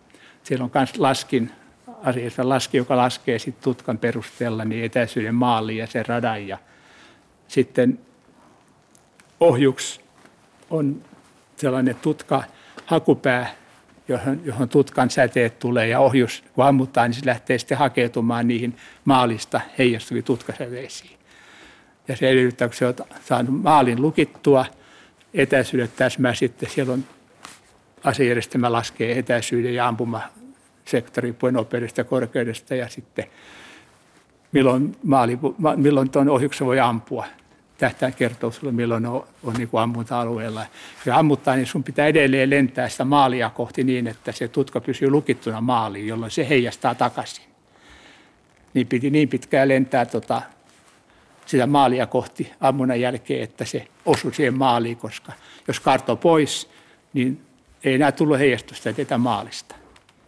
[0.44, 1.52] siellä on myös laskin,
[2.04, 6.48] asiassa laski, joka laskee sitten tutkan perusteella niin etäisyyden maaliin ja sen radan.
[6.48, 6.58] Ja
[7.48, 8.00] sitten
[9.40, 10.02] ohjuks
[10.70, 11.02] on
[11.64, 12.44] sellainen tutka
[12.86, 13.56] hakupää,
[14.08, 18.76] johon, johon tutkan säteet tulee ja ohjus, kun ammuttaa, niin se lähtee sitten hakeutumaan niihin
[19.06, 21.18] maalista heijastuviin tutkasäveisiin.
[22.08, 22.96] Ja se edellyttää, kun se on
[23.26, 24.66] saanut maalin lukittua,
[25.34, 27.04] etäisyydet täsmää sitten, siellä on
[28.04, 30.22] asejärjestelmä laskee etäisyyden ja ampuma
[30.86, 33.26] sektoripuolen nopeudesta ja korkeudesta ja sitten
[34.52, 35.40] milloin, maali,
[35.76, 37.26] milloin tuon ohjuksen voi ampua
[37.78, 40.66] tähtää kertoo sinulle, milloin on, on niin ammunta-alueella.
[41.06, 45.10] Ja ammuttaa, niin sun pitää edelleen lentää sitä maalia kohti niin, että se tutka pysyy
[45.10, 47.46] lukittuna maaliin, jolloin se heijastaa takaisin.
[48.74, 50.42] Niin piti niin pitkään lentää tota,
[51.46, 55.34] sitä maalia kohti ammunnan jälkeen, että se osui siihen maaliin, koska
[55.68, 56.70] jos karto pois,
[57.14, 57.42] niin
[57.84, 59.76] ei enää tullut heijastusta tätä maalista.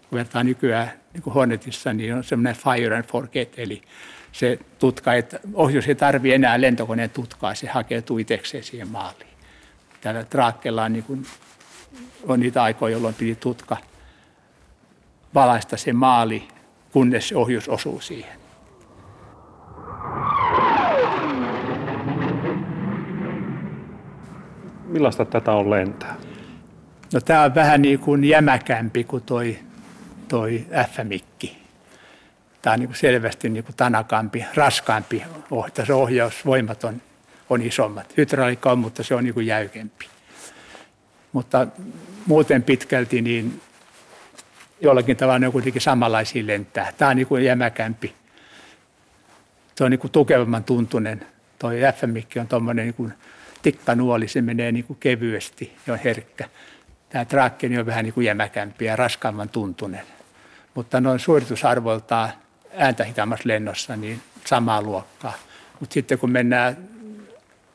[0.10, 3.82] Kun vertaa nykyään niin kuin Hornetissa, niin on semmoinen fire and forget, eli
[4.36, 9.30] se tutka, että ohjus ei tarvitse enää lentokoneen tutkaa, se hakeutuu itsekseen siihen maaliin.
[10.02, 11.26] Täällä Traakella on, niin kuin,
[12.28, 13.78] on niitä aikoja, jolloin piti tutka
[15.34, 16.48] valaista se maali,
[16.92, 18.40] kunnes se ohjus osuu siihen.
[24.86, 26.16] Millaista tätä on lentää?
[27.14, 29.60] No tämä on vähän niin kuin jämäkämpi kuin toi,
[30.28, 31.65] toi F-mikki
[32.66, 35.24] tämä on niin kuin selvästi niin kuin tanakampi, raskaampi.
[35.52, 37.02] Oh, se ohjausvoimat on,
[37.50, 38.18] on isommat.
[38.18, 40.06] Hydraulikka on, mutta se on niin kuin jäykempi.
[41.34, 41.68] Mutta
[42.26, 43.62] muuten pitkälti niin
[44.82, 46.94] jollakin tavalla ne on kuitenkin samanlaisia lentää.
[46.98, 48.16] Tämä on niin kuin jämäkämpi.
[49.78, 51.26] Tuo on niin kuin tukevamman tuntunen.
[51.60, 53.14] Tuo FM on tuommoinen niin
[53.62, 56.50] tikkanuoli, se menee niin kuin kevyesti ja on herkkä.
[57.10, 60.02] Tämä traakkeni on vähän niin kuin jämäkämpi ja raskaamman tuntunen.
[60.76, 62.32] Mutta noin suoritusarvoltaan
[62.78, 65.34] ääntä hitaammassa lennossa, niin samaa luokkaa.
[65.80, 66.78] Mutta sitten kun mennään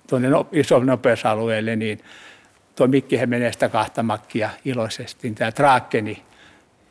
[0.07, 2.01] tuonne no, isolle nopeusalueelle, niin
[2.77, 5.31] tuo mikkihän menee sitä kahta makkia iloisesti.
[5.31, 6.23] Tämä traakkeni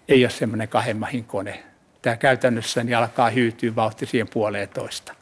[0.07, 1.63] ei ole semmoinen kahden kone.
[2.01, 5.18] Tämä käytännössä niin alkaa hyytyä vauhti siihen puoleen toista.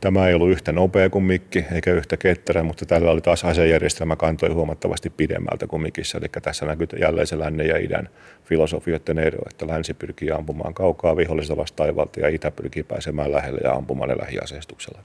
[0.00, 4.16] Tämä ei ollut yhtä nopea kuin mikki eikä yhtä ketterä, mutta tällä oli taas asejärjestelmä
[4.16, 6.18] kantoi huomattavasti pidemmältä kuin mikissä.
[6.18, 8.08] Eli tässä näkyy jälleen se lännen ja idän
[8.44, 13.72] filosofioiden ero, että länsi pyrkii ampumaan kaukaa vihollisesta vastaivalta ja itä pyrkii pääsemään lähelle ja
[13.72, 15.02] ampumaan lähiaseistuksella.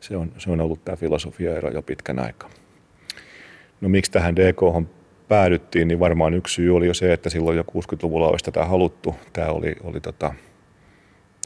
[0.00, 2.50] Se on, se on ollut tämä filosofia ero jo pitkän aikaa.
[3.80, 4.88] No miksi tähän DK
[5.28, 9.16] päädyttiin, niin varmaan yksi syy oli jo se, että silloin jo 60-luvulla olisi tätä haluttu.
[9.32, 10.34] Tämä oli, oli tota,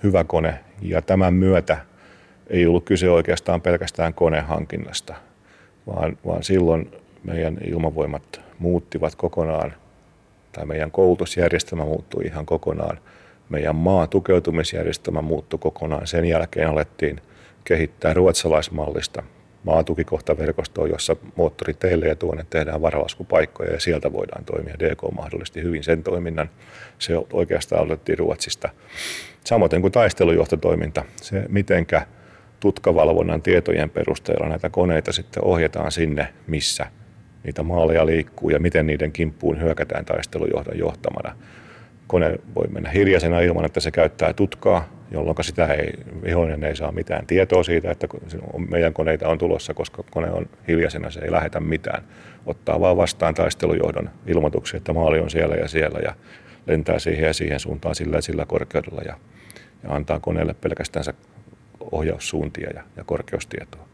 [0.03, 1.90] hyvä kone ja tämän myötä
[2.51, 5.15] ei ollut kyse oikeastaan pelkästään konehankinnasta,
[5.87, 6.91] vaan, vaan silloin
[7.25, 9.75] meidän ilmavoimat muuttivat kokonaan,
[10.53, 12.99] tai meidän koulutusjärjestelmä muuttui ihan kokonaan,
[13.49, 16.07] meidän maatukeutumisjärjestelmä muuttui kokonaan.
[16.07, 17.21] Sen jälkeen alettiin
[17.65, 19.23] kehittää ruotsalaismallista
[19.65, 24.75] maatukikohtaverkostoa, jossa moottoriteille ja tuonne tehdään varalaskupaikkoja ja sieltä voidaan toimia.
[24.79, 26.51] DK mahdollisti hyvin sen toiminnan.
[26.99, 28.69] Se oikeastaan aloitettiin Ruotsista.
[29.45, 32.07] Samoin kuin taistelujohtotoiminta, se mitenkä
[32.61, 36.87] tutkavalvonnan tietojen perusteella näitä koneita sitten ohjataan sinne, missä
[37.45, 41.37] niitä maaleja liikkuu ja miten niiden kimppuun hyökätään taistelujohdon johtamana.
[42.07, 45.93] Kone voi mennä hiljaisena ilman, että se käyttää tutkaa, jolloin sitä ei,
[46.25, 48.09] vihollinen ei saa mitään tietoa siitä, että
[48.69, 52.05] meidän koneita on tulossa, koska kone on hiljaisena, se ei lähetä mitään.
[52.47, 56.15] Ottaa vaan vastaan taistelujohdon ilmoituksia, että maali on siellä ja siellä ja
[56.67, 59.17] lentää siihen ja siihen suuntaan sillä ja sillä korkeudella ja,
[59.83, 61.05] ja antaa koneelle pelkästään
[61.93, 63.89] ohjaussuuntia ja, ja korkeustietoa.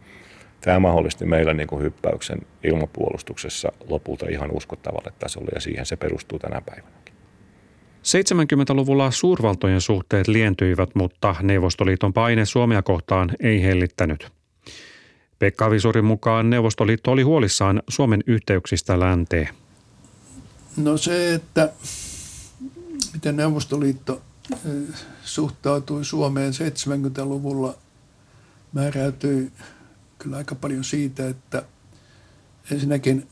[0.61, 6.39] Tämä mahdollisti meillä niin kuin hyppäyksen ilmapuolustuksessa lopulta ihan uskottavalle tasolle ja siihen se perustuu
[6.39, 7.15] tänä päivänäkin.
[8.07, 14.29] 70-luvulla suurvaltojen suhteet lientyivät, mutta Neuvostoliiton paine Suomea kohtaan ei hellittänyt.
[15.39, 19.49] Pekka Visurin mukaan Neuvostoliitto oli huolissaan Suomen yhteyksistä länteen.
[20.77, 21.73] No se, että
[23.13, 24.23] miten Neuvostoliitto
[25.25, 27.75] suhtautui Suomeen 70-luvulla,
[28.73, 29.53] määräytyi
[30.19, 31.63] kyllä aika paljon siitä, että
[32.71, 33.29] ensinnäkin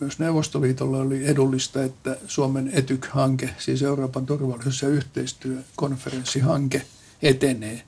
[0.00, 6.82] myös Neuvostoliitolla oli edullista, että Suomen ETYK-hanke, siis Euroopan turvallisuus- ja yhteistyökonferenssihanke,
[7.22, 7.82] etenee.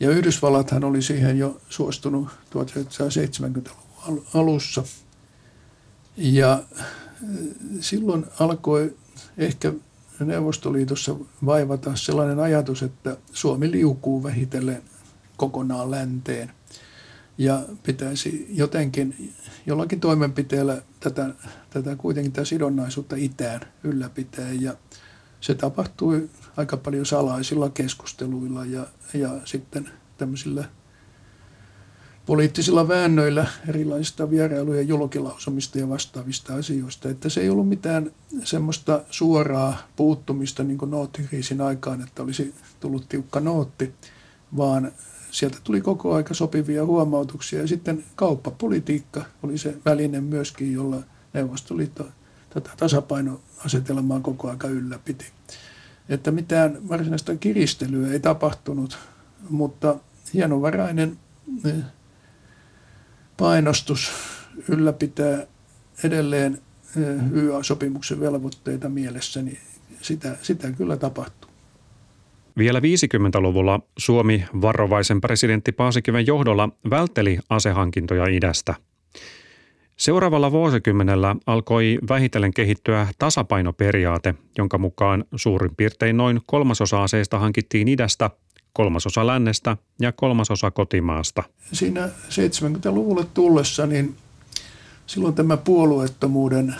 [0.00, 4.82] Ja Yhdysvallathan oli siihen jo suostunut 1970-luvun alussa.
[6.16, 6.62] Ja
[7.80, 8.96] silloin alkoi
[9.38, 9.72] ehkä
[10.20, 14.82] Neuvostoliitossa vaivata sellainen ajatus, että Suomi liukuu vähitellen
[15.36, 16.52] kokonaan länteen.
[17.38, 19.34] Ja pitäisi jotenkin
[19.66, 21.34] jollakin toimenpiteellä tätä,
[21.70, 24.52] tätä kuitenkin tätä sidonnaisuutta itään ylläpitää.
[24.52, 24.74] Ja
[25.40, 30.64] se tapahtui aika paljon salaisilla keskusteluilla ja, ja sitten tämmöisillä
[32.26, 37.08] poliittisilla väännöillä erilaisista vierailujen julkilausumista ja vastaavista asioista.
[37.08, 38.10] Että se ei ollut mitään
[38.44, 43.94] semmoista suoraa puuttumista niin kuin noottikriisin aikaan, että olisi tullut tiukka nootti,
[44.56, 44.92] vaan
[45.30, 47.60] sieltä tuli koko aika sopivia huomautuksia.
[47.60, 52.06] Ja sitten kauppapolitiikka oli se väline myöskin, jolla Neuvostoliitto
[52.50, 55.26] tätä tasapainoasetelmaa koko aika ylläpiti.
[56.08, 58.98] Että mitään varsinaista kiristelyä ei tapahtunut,
[59.50, 59.96] mutta
[60.34, 61.18] hienovarainen
[61.64, 61.74] eh,
[63.36, 64.12] painostus
[64.68, 65.46] ylläpitää
[66.04, 66.58] edelleen
[66.96, 69.58] eh, YA-sopimuksen velvoitteita mielessä, niin
[70.02, 71.50] sitä, sitä kyllä tapahtuu.
[72.58, 78.74] Vielä 50-luvulla Suomi varovaisen presidentti Paasikiven johdolla vältteli asehankintoja idästä.
[79.96, 88.30] Seuraavalla vuosikymmenellä alkoi vähitellen kehittyä tasapainoperiaate, jonka mukaan suurin piirtein noin kolmasosa aseista hankittiin idästä
[88.76, 91.42] kolmasosa lännestä ja kolmasosa kotimaasta.
[91.72, 94.16] Siinä 70-luvulle tullessa, niin
[95.06, 96.76] silloin tämä puolueettomuuden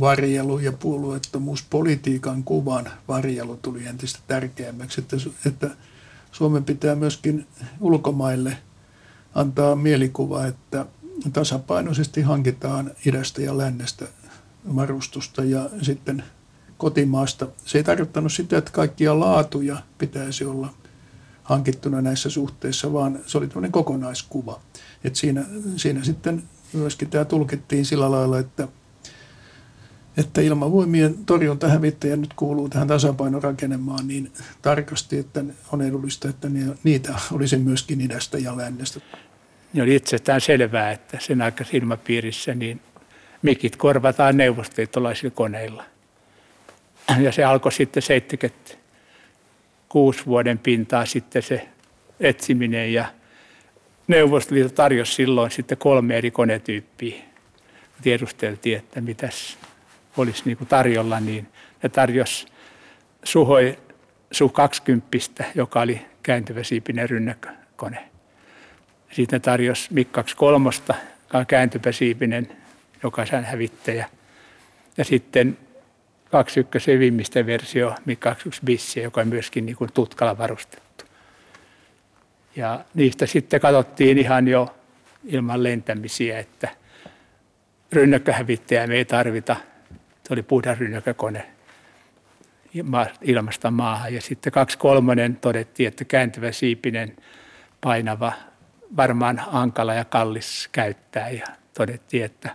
[0.00, 5.70] varjelu ja puolueettomuuspolitiikan kuvan varjelu tuli entistä tärkeämmäksi, että, että
[6.32, 7.46] Suomen pitää myöskin
[7.80, 8.56] ulkomaille
[9.34, 10.86] antaa mielikuva, että
[11.32, 14.06] tasapainoisesti hankitaan idästä ja lännestä
[14.76, 16.24] varustusta ja sitten
[16.78, 17.46] kotimaasta.
[17.64, 20.68] Se ei tarkoittanut sitä, että kaikkia laatuja pitäisi olla
[21.48, 24.60] hankittuna näissä suhteissa, vaan se oli tämmöinen kokonaiskuva.
[25.04, 25.44] Et siinä,
[25.76, 28.68] siinä sitten myöskin tämä tulkittiin sillä lailla, että,
[30.16, 34.32] että ilmavoimien torjuntahävittäjä nyt kuuluu tähän tasapainorakennemaan niin
[34.62, 36.48] tarkasti, että on edullista, että
[36.84, 39.00] niitä olisi myöskin idästä ja lännestä.
[39.72, 42.80] Niin oli itsestään selvää, että sen aikaisessa ilmapiirissä niin
[43.42, 45.84] mikit korvataan neuvostoliittolaisilla koneilla.
[47.18, 48.02] Ja se alkoi sitten
[49.88, 51.68] 76 vuoden pintaa sitten se
[52.20, 53.06] etsiminen ja
[54.08, 57.16] Neuvostoliitto tarjosi silloin sitten kolme eri konetyyppiä.
[58.02, 59.58] Tiedusteltiin, että mitäs
[60.16, 61.48] olisi niin kuin tarjolla, niin
[61.82, 62.46] ne tarjosi
[63.24, 63.78] Suhoi
[64.32, 68.08] Su 20, joka oli kääntyvä siipinen rynnäkkökone.
[69.12, 70.70] Sitten ne tarjosi MiG 23,
[71.22, 72.48] joka on kääntyvä siipinen,
[73.02, 74.08] joka on hävittäjä.
[74.96, 75.58] Ja sitten
[76.30, 81.04] 21 viimeistä versio MiG 21 Bissi, joka on myöskin niin kuin tutkalla varustettu.
[82.56, 84.76] Ja niistä sitten katsottiin ihan jo
[85.24, 86.68] ilman lentämisiä, että
[87.92, 89.56] rynnäkköhävittäjää me ei tarvita.
[90.26, 91.46] Se oli puhdas rynnäkkökone
[93.22, 94.14] ilmasta maahan.
[94.14, 97.16] Ja sitten kaksi kolmonen todettiin, että kääntyvä siipinen
[97.80, 98.32] painava,
[98.96, 101.30] varmaan hankala ja kallis käyttää.
[101.30, 102.50] Ja todettiin, että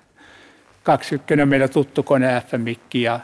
[0.84, 3.20] kaksi ykkönen meillä tuttu kone FMIC ja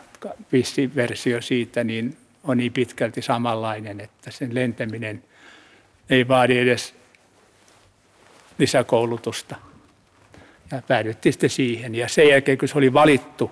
[0.51, 5.23] vissi versio siitä, niin on niin pitkälti samanlainen, että sen lentäminen
[6.09, 6.95] ei vaadi edes
[8.57, 9.55] lisäkoulutusta.
[10.71, 11.95] Ja päädyttiin sitten siihen.
[11.95, 13.51] Ja sen jälkeen, kun se oli valittu,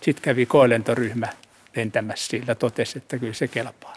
[0.00, 1.28] sitten kävi koelentoryhmä
[1.76, 3.96] lentämässä sillä, totesi, että kyllä se kelpaa.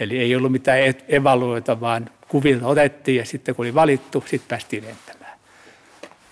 [0.00, 4.84] Eli ei ollut mitään evaluoita, vaan kuvilla otettiin ja sitten kun oli valittu, sitten päästiin
[4.84, 5.38] lentämään.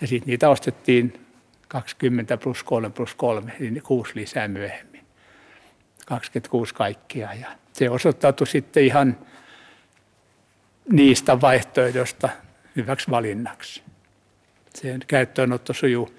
[0.01, 1.25] Ja sitten niitä ostettiin
[1.67, 4.88] 20 plus 3 plus 3, eli kuusi lisää myöhemmin.
[6.09, 7.33] 26 kaikkia.
[7.33, 9.17] Ja se osoittautui sitten ihan
[10.91, 12.29] niistä vaihtoehdoista
[12.75, 13.81] hyväksi valinnaksi.
[14.75, 16.09] Sen käyttöönotto sujuu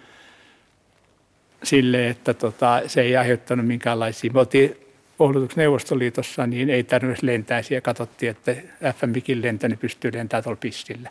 [1.63, 4.33] sille, että tota, se ei aiheuttanut minkäänlaisia.
[4.33, 4.77] Me oltiin
[5.19, 7.63] koulutuksen Neuvostoliitossa, niin ei tarvitse lentää.
[7.63, 8.55] Siellä katsottiin, että
[8.93, 11.11] FMIkin lento niin pystyy lentämään tuolla pissillä.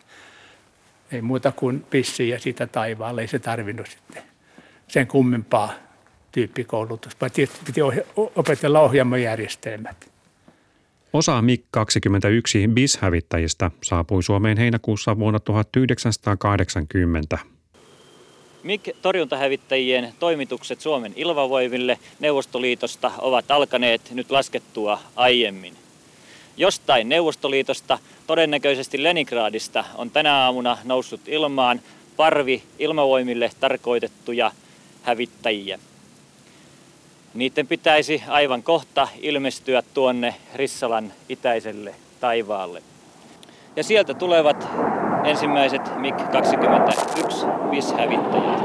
[1.12, 3.22] Ei muuta kuin pissi ja sitä taivaalle.
[3.22, 4.24] Ei se tarvinnut sitten
[4.88, 5.74] sen kummempaa
[6.32, 7.26] tyyppikoulutusta.
[7.66, 7.82] Piti
[8.36, 10.10] opetella ohjelmajärjestelmät.
[11.14, 17.38] Osa MiG-21 BIS-hävittäjistä saapui Suomeen heinäkuussa vuonna 1980.
[18.64, 25.76] MiG-torjuntahävittäjien toimitukset Suomen ilmavoimille Neuvostoliitosta ovat alkaneet nyt laskettua aiemmin.
[26.58, 31.82] Jostain Neuvostoliitosta, todennäköisesti Leningradista, on tänä aamuna noussut ilmaan
[32.18, 34.52] parvi ilmavoimille tarkoitettuja
[35.04, 35.80] hävittäjiä.
[37.34, 42.84] Niiden pitäisi aivan kohta ilmestyä tuonne Rissalan itäiselle taivaalle.
[43.76, 44.68] Ja sieltä tulevat
[45.24, 48.60] ensimmäiset MiG-21 VIS-hävittäjät.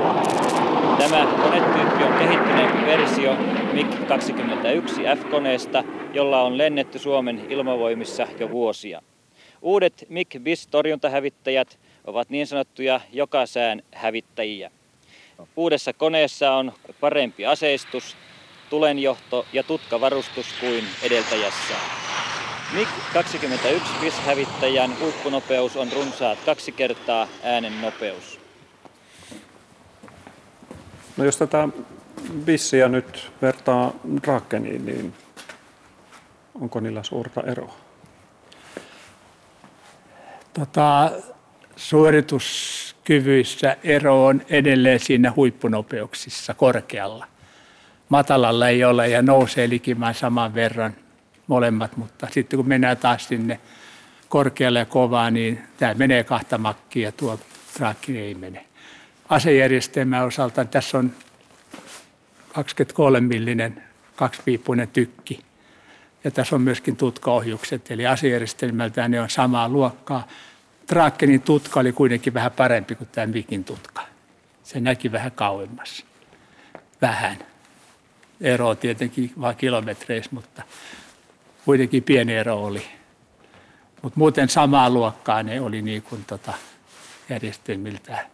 [0.99, 3.37] Tämä konetyyppi on kehittyneen versio
[3.73, 9.03] MiG-21 F-koneesta, jolla on lennetty Suomen ilmavoimissa jo vuosia.
[9.63, 14.71] Uudet MiG-VIS-torjuntahävittäjät ovat niin sanottuja jokasään hävittäjiä.
[15.57, 18.17] Uudessa koneessa on parempi aseistus
[18.71, 21.75] tulenjohto ja tutkavarustus kuin edeltäjässä.
[22.73, 28.41] MiG-21 PIS-hävittäjän huippunopeus on runsaat kaksi kertaa äänen nopeus.
[31.17, 31.69] No jos tätä
[32.45, 35.15] bissiä nyt vertaa Drakeniin, niin
[36.61, 37.75] onko niillä suurta eroa?
[40.55, 41.11] Tota,
[41.77, 47.34] suorituskyvyissä ero on edelleen siinä huippunopeuksissa korkealla
[48.15, 50.95] matalalla ei ole ja nousee likimään saman verran
[51.47, 53.61] molemmat, mutta sitten kun mennään taas sinne
[54.29, 57.41] korkealle ja kovaa, niin tämä menee kahta makkia ja tuo
[57.77, 58.65] traakki ei mene.
[59.29, 61.13] Asejärjestelmän osalta tässä on
[62.53, 63.83] 23 millinen
[64.17, 65.41] kaksipiippuinen tykki.
[66.25, 70.29] Ja tässä on myöskin tutkaohjukset, eli asejärjestelmältään ne on samaa luokkaa.
[70.87, 74.03] Traakkenin tutka oli kuitenkin vähän parempi kuin tämä Vikin tutka.
[74.63, 76.05] Se näki vähän kauemmas.
[77.03, 77.54] Vähän
[78.45, 80.63] ero tietenkin vain kilometreissä, mutta
[81.65, 82.87] kuitenkin pieni ero oli.
[84.03, 86.53] Mutta muuten samaa luokkaa ne oli niin kuin tota
[87.29, 88.27] järjestelmiltä.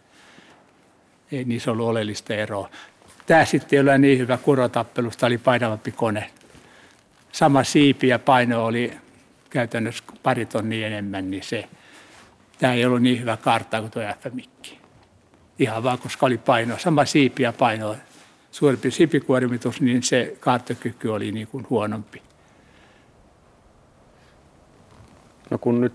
[1.33, 2.71] Ei niissä ollut oleellista eroa.
[3.27, 6.31] Tämä sitten ei ole niin hyvä kurotappelusta, oli painavampi kone.
[7.33, 8.93] Sama siipi ja paino oli
[9.51, 11.69] käytännössä pari tonnia enemmän, niin se,
[12.59, 14.79] tämä ei ollut niin hyvä kartta kuin tuo FMikki.
[15.59, 17.97] Ihan vaan, koska oli paino, sama siipi ja paino
[18.51, 22.23] suurempi sipikuormitus, niin se kaattokyky oli niin kuin huonompi.
[25.51, 25.93] No kun nyt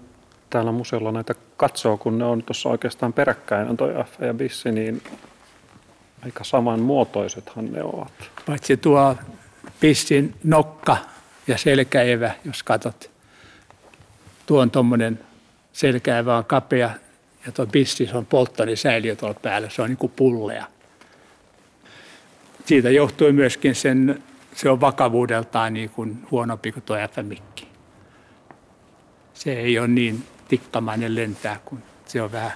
[0.50, 4.72] täällä museolla näitä katsoo, kun ne on tuossa oikeastaan peräkkäin, on toi F ja Bissi,
[4.72, 5.02] niin
[6.26, 8.12] Aika samanmuotoisethan ne ovat.
[8.46, 9.16] Paitsi tuo
[9.80, 10.98] pissin nokka
[11.48, 13.12] ja selkäevä, jos katsot.
[14.46, 15.20] Tuo on tuommoinen
[15.74, 16.90] selkäevä on kapea
[17.46, 19.70] ja tuo pissis on polttonisäiliö tuolla päällä.
[19.70, 20.66] Se on niin kuin pullea.
[22.66, 24.24] Siitä johtui myöskin sen,
[24.56, 27.68] se on vakavuudeltaan niin kuin huonompi kuin tuo FM-mikki.
[29.34, 32.52] Se ei ole niin tikkamainen lentää, kun se on vähän,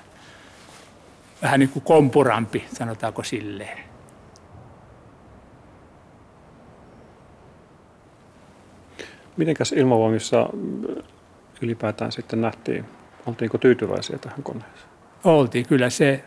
[1.41, 3.79] vähän niin kuin kompurampi, sanotaanko silleen.
[9.37, 10.49] Mitenkäs ilmavoimissa
[11.61, 12.85] ylipäätään sitten nähtiin,
[13.25, 14.89] oltiinko tyytyväisiä tähän koneeseen?
[15.23, 16.23] Oltiin, kyllä se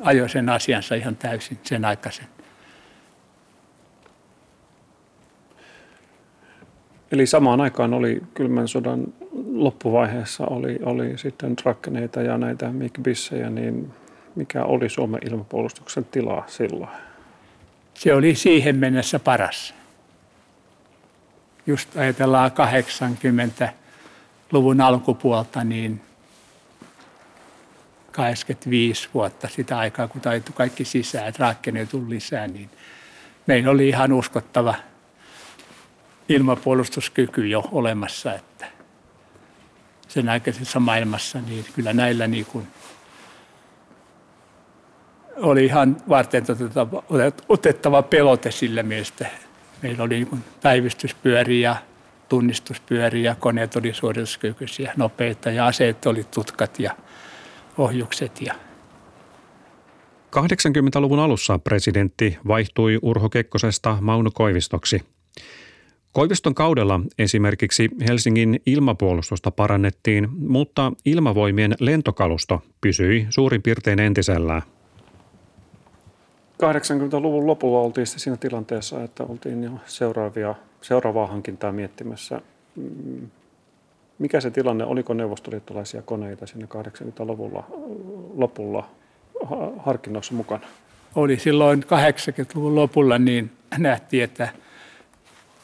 [0.00, 2.26] ajoi sen asiansa ihan täysin sen aikaisen.
[7.12, 9.04] Eli samaan aikaan oli kylmän sodan
[9.52, 13.92] loppuvaiheessa oli, oli sitten rakkeneita ja näitä MiG-bissejä, niin
[14.34, 16.90] mikä oli Suomen ilmapuolustuksen tila silloin?
[17.94, 19.74] Se oli siihen mennessä paras.
[21.66, 26.00] Just ajatellaan 80-luvun alkupuolta, niin
[28.12, 31.54] 85 vuotta sitä aikaa, kun taitu kaikki sisään, että
[31.90, 32.70] tuli lisää, niin
[33.46, 34.74] meillä oli ihan uskottava
[36.32, 38.66] ilmapuolustuskyky jo olemassa, että
[40.08, 42.66] sen aikaisessa maailmassa, niin kyllä näillä niin kuin
[45.36, 46.44] oli ihan varten
[47.48, 49.26] otettava pelote sillä mielestä.
[49.82, 51.76] Meillä oli niin päivystyspyöriä,
[52.28, 56.96] tunnistuspyöriä, koneet oli suorituskykyisiä, nopeita ja aseet oli tutkat ja
[57.78, 58.40] ohjukset.
[58.40, 58.54] Ja
[60.36, 65.02] 80-luvun alussa presidentti vaihtui Urho Kekkosesta Mauno Koivistoksi–
[66.12, 74.62] Koiviston kaudella esimerkiksi Helsingin ilmapuolustusta parannettiin, mutta ilmavoimien lentokalusto pysyi suurin piirtein entisellään.
[76.62, 82.40] 80-luvun lopulla oltiin siinä tilanteessa, että oltiin jo seuraavia, seuraavaa hankintaa miettimässä.
[82.76, 83.28] Mm,
[84.18, 87.64] mikä se tilanne, oliko neuvostoliittolaisia koneita siinä 80-luvulla
[88.36, 88.90] lopulla
[89.78, 90.66] harkinnassa mukana?
[91.14, 94.48] Oli silloin 80-luvun lopulla, niin nähtiin, että–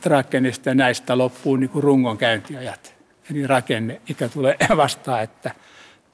[0.07, 2.95] rakennista näistä loppuu niin kuin rungon käyntiajat.
[3.31, 5.51] Eli rakenne, ikä tulee vastaan, että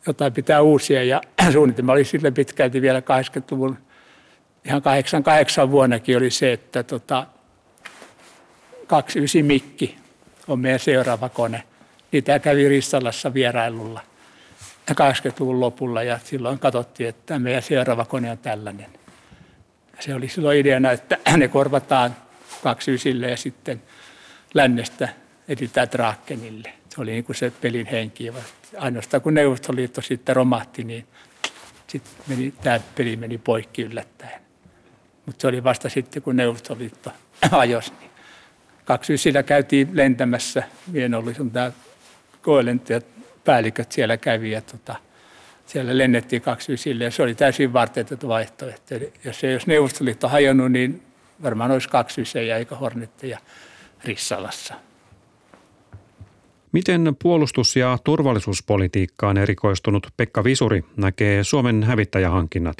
[0.06, 1.04] jotain pitää uusia.
[1.04, 1.20] Ja
[1.52, 3.78] suunnitelma oli sille pitkälti vielä 80-luvun,
[4.64, 7.26] ihan 88 vuonnakin oli se, että tota,
[8.86, 9.96] 29 Mikki
[10.48, 11.62] on meidän seuraava kone.
[12.12, 14.00] Niitä kävi Rissalassa vierailulla
[14.92, 18.86] 80-luvun lopulla ja silloin katsottiin, että meidän seuraava kone on tällainen.
[20.00, 22.16] Se oli silloin ideana, että ne korvataan
[22.64, 23.82] kaksi ysille ja sitten
[24.54, 25.08] lännestä
[25.48, 26.72] etsitään Drakenille.
[26.88, 28.32] Se oli niin kuin se pelin henki.
[28.78, 31.06] Ainoastaan kun Neuvostoliitto sitten romahti, niin
[31.86, 34.40] sitten meni, tämä peli meni poikki yllättäen.
[35.26, 37.10] Mutta se oli vasta sitten, kun Neuvostoliitto
[37.50, 37.92] ajosi.
[38.00, 38.10] Niin
[38.84, 40.62] kaksi ysillä käytiin lentämässä.
[40.92, 41.72] Vien oli sun tämä
[42.42, 43.06] koelentäjät,
[43.44, 44.96] päälliköt siellä kävi ja tota,
[45.66, 48.94] siellä lennettiin kaksi ysille ja se oli täysin varteetettu vaihtoehto.
[48.94, 51.02] Eli jos ei olisi Neuvostoliitto hajonnut, niin
[51.42, 53.38] varmaan olisi kaksi ysejä eikä hornetteja
[54.04, 54.74] Rissalassa.
[56.72, 62.76] Miten puolustus- ja turvallisuuspolitiikkaan erikoistunut Pekka Visuri näkee Suomen hävittäjähankinnat?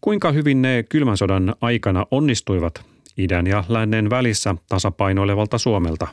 [0.00, 2.82] Kuinka hyvin ne kylmän sodan aikana onnistuivat
[3.16, 6.08] idän ja lännen välissä tasapainoilevalta Suomelta?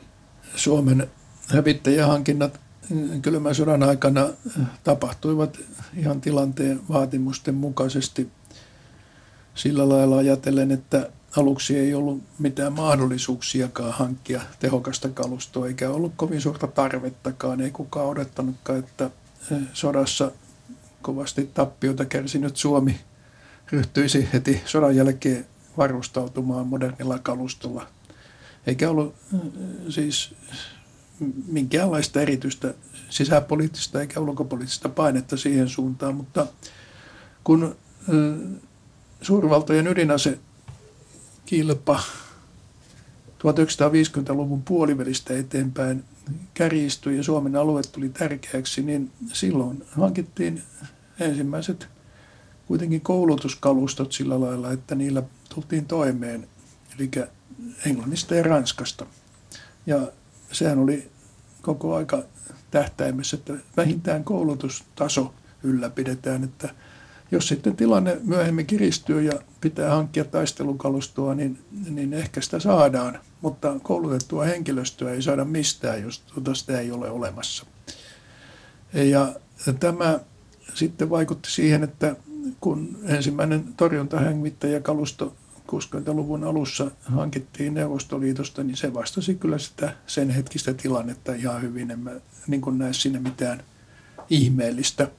[0.54, 1.06] Suomen
[1.48, 2.60] hävittäjähankinnat
[3.22, 4.28] kylmän sodan aikana
[4.84, 5.58] tapahtuivat
[5.96, 8.28] ihan tilanteen vaatimusten mukaisesti
[9.58, 16.40] sillä lailla ajatellen, että aluksi ei ollut mitään mahdollisuuksiakaan hankkia tehokasta kalustoa, eikä ollut kovin
[16.40, 17.60] suurta tarvettakaan.
[17.60, 19.10] Ei kukaan odottanutkaan, että
[19.52, 20.32] eh, sodassa
[21.02, 23.00] kovasti tappiota kärsinyt Suomi
[23.72, 25.46] ryhtyisi heti sodan jälkeen
[25.76, 27.86] varustautumaan modernilla kalustolla.
[28.66, 29.40] Eikä ollut eh,
[29.88, 30.34] siis
[31.46, 32.74] minkäänlaista erityistä
[33.10, 36.46] sisäpoliittista eikä ulkopoliittista painetta siihen suuntaan, mutta
[37.44, 37.76] kun
[38.08, 38.67] eh,
[39.22, 40.38] suurvaltojen ydinase
[41.46, 42.00] kilpa
[43.38, 46.04] 1950-luvun puolivälistä eteenpäin
[46.54, 50.62] kärjistyi ja Suomen alue tuli tärkeäksi, niin silloin hankittiin
[51.20, 51.88] ensimmäiset
[52.66, 55.22] kuitenkin koulutuskalustot sillä lailla, että niillä
[55.54, 56.48] tultiin toimeen,
[56.98, 57.10] eli
[57.86, 59.06] Englannista ja Ranskasta.
[59.86, 60.12] Ja
[60.52, 61.10] sehän oli
[61.62, 62.22] koko aika
[62.70, 66.74] tähtäimessä, että vähintään koulutustaso ylläpidetään, että–
[67.30, 71.58] jos sitten tilanne myöhemmin kiristyy ja pitää hankkia taistelukalustoa, niin,
[71.90, 77.10] niin ehkä sitä saadaan, mutta koulutettua henkilöstöä ei saada mistään, jos tuota sitä ei ole
[77.10, 77.66] olemassa.
[78.92, 79.34] Ja
[79.80, 80.20] tämä
[80.74, 82.16] sitten vaikutti siihen, että
[82.60, 85.36] kun ensimmäinen torjuntahävittäjäkalusto
[85.72, 91.90] 60-luvun alussa hankittiin Neuvostoliitosta, niin se vastasi kyllä sitä sen hetkistä tilannetta ihan hyvin.
[91.90, 92.10] En mä
[92.46, 93.62] niin näe siinä mitään
[94.30, 95.10] ihmeellistä.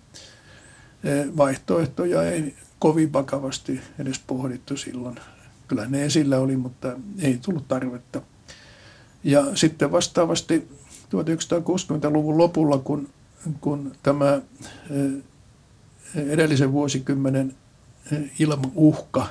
[1.38, 5.16] Vaihtoehtoja ei kovin vakavasti edes pohdittu silloin.
[5.68, 8.22] Kyllä ne esillä oli, mutta ei tullut tarvetta.
[9.24, 10.68] Ja sitten vastaavasti
[11.06, 13.10] 1960-luvun lopulla, kun,
[13.62, 14.42] kun tämä
[16.16, 17.56] edellisen vuosikymmenen
[18.40, 19.28] ilmauhka,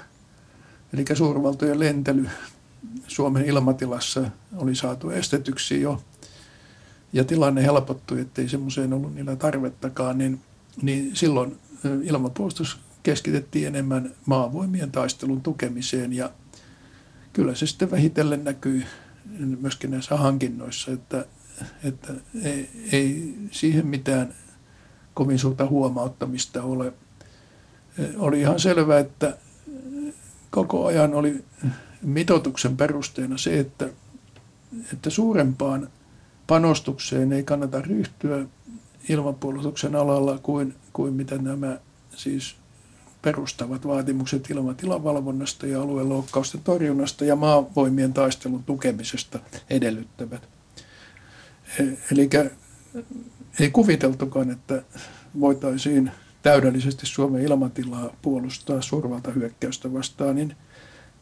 [0.93, 2.29] eli suurvaltojen lentely
[3.07, 6.03] Suomen ilmatilassa oli saatu estetyksi jo,
[7.13, 10.41] ja tilanne helpottui, ettei semmoiseen ollut niillä tarvettakaan, niin,
[10.83, 11.57] niin silloin
[12.03, 16.31] ilmapuolustus keskitettiin enemmän maavoimien taistelun tukemiseen ja
[17.33, 18.85] kyllä se sitten vähitellen näkyy
[19.61, 21.25] myöskin näissä hankinnoissa, että,
[21.85, 22.13] että
[22.43, 24.35] ei, ei siihen mitään
[25.15, 26.93] kovin suurta huomauttamista ole.
[28.17, 29.37] Oli ihan selvää, että
[30.51, 31.45] koko ajan oli
[32.03, 33.89] mitoituksen perusteena se, että,
[34.93, 35.89] että suurempaan
[36.47, 38.47] panostukseen ei kannata ryhtyä
[39.09, 41.79] ilmapuolustuksen alalla kuin, kuin mitä nämä
[42.17, 42.57] siis
[43.23, 49.39] perustavat vaatimukset ilmatilan valvonnasta ja alueen loukkausten torjunnasta ja maavoimien taistelun tukemisesta
[49.71, 50.49] edellyttävät.
[51.79, 51.83] E,
[52.13, 52.31] eli
[53.61, 54.83] ei kuviteltukaan, että
[55.41, 56.11] voitaisiin
[56.43, 60.57] täydellisesti Suomen ilmatilaa puolustaa suurvalta hyökkäystä vastaan, niin,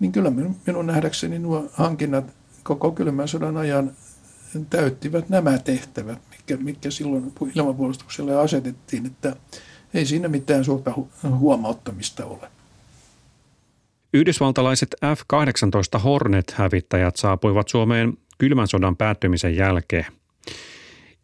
[0.00, 0.30] niin kyllä
[0.66, 2.24] minun nähdäkseni nuo hankinnat
[2.62, 3.92] koko kylmän sodan ajan
[4.70, 9.36] täyttivät nämä tehtävät, mitkä, mitkä silloin ilmapuolustukselle asetettiin, että
[9.94, 12.48] ei siinä mitään suurta hu- huomauttamista ole.
[14.14, 20.06] Yhdysvaltalaiset F-18 Hornet-hävittäjät saapuivat Suomeen kylmän sodan päättymisen jälkeen.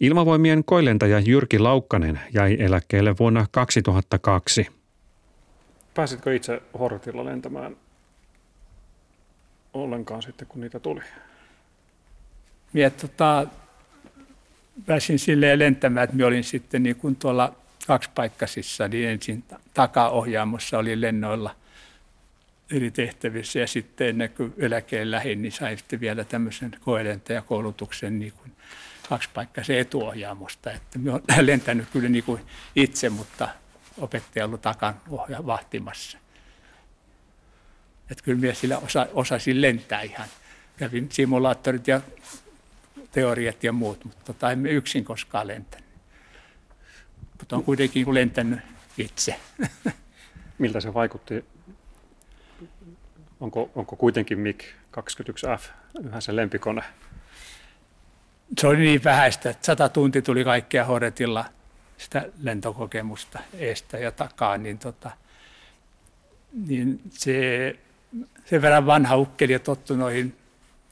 [0.01, 4.66] Ilmavoimien koilentäjä Jyrki Laukkanen jäi eläkkeelle vuonna 2002.
[5.95, 7.77] Pääsitkö itse Hornetilla lentämään
[9.75, 11.01] ollenkaan sitten, kun niitä tuli?
[12.73, 13.47] Minä tota,
[14.87, 17.55] pääsin silleen lentämään, että minä olin sitten niin kuin tuolla
[17.87, 19.45] kaksipaikkaisissa, niin ensin
[19.75, 21.57] takaohjaamossa oli lennoilla
[22.70, 28.33] eri tehtävissä ja sitten ennen kuin eläkeen lähin, niin sain sitten vielä tämmöisen koelentajakoulutuksen niin
[28.33, 28.53] kuin
[29.09, 30.73] kaksipaikkaisen etuohjaamosta.
[30.73, 32.41] Että minä olen lentänyt kyllä niin kuin
[32.77, 33.49] itse, mutta
[33.99, 36.18] opettaja ollut takan ohja vahtimassa.
[38.11, 40.29] Että kyllä minä sillä osa, osasin lentää ihan.
[40.77, 42.01] Kävin simulaattorit ja
[43.13, 45.93] teoriat ja muut, mutta tota, emme yksin koskaan lentänyt
[47.43, 48.61] mutta on kuitenkin lentänyt
[48.99, 49.37] itse.
[50.59, 51.45] Miltä se vaikutti?
[53.41, 55.61] Onko, onko kuitenkin MiG-21F
[56.05, 56.83] yhä se lempikone?
[58.61, 61.45] Se oli niin vähäistä, että sata tunti tuli kaikkea Horetilla
[61.99, 65.11] sitä lentokokemusta eestä ja takaa, niin, tota,
[66.67, 67.77] niin se,
[68.45, 70.37] sen verran vanha ukkeli ja tottu noihin,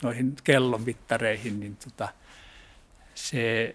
[0.03, 2.09] noihin kellonmittareihin, niin tota,
[3.15, 3.75] se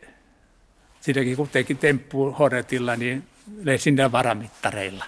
[1.02, 3.28] siinäkin kun teki temppu Hornetilla, niin
[3.78, 5.06] sinne varamittareilla.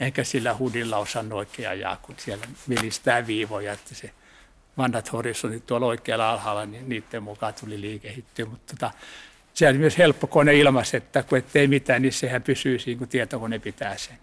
[0.00, 4.10] Eikä sillä hudilla osannut oikein ajaa, kun siellä vilistää viivoja, että se
[4.78, 8.44] vanhat horisontit tuolla oikealla alhaalla, niin niiden mukaan tuli liikehittyä.
[8.44, 8.90] Mutta tota,
[9.54, 13.08] se oli myös helppo kone ilmassa, että kun ettei mitään, niin sehän pysyy siinä, kun
[13.08, 14.18] tietokone pitää sen.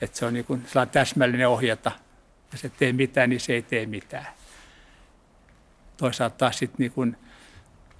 [0.00, 1.92] Että se on niin kuin täsmällinen ohjata.
[2.52, 4.26] Jos et tee mitään, niin se ei tee mitään.
[6.02, 7.16] Toisaalta taas sitten niin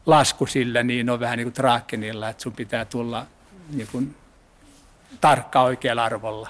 [0.06, 3.26] lasku sillä niin on vähän niin kuin Drakenilla, että sun pitää tulla
[3.72, 4.16] niin
[5.20, 6.48] tarkka oikealla arvolla.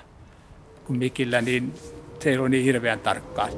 [0.85, 1.75] Kun Mikillä, niin
[2.21, 3.49] se ei ole niin hirveän tarkkaa.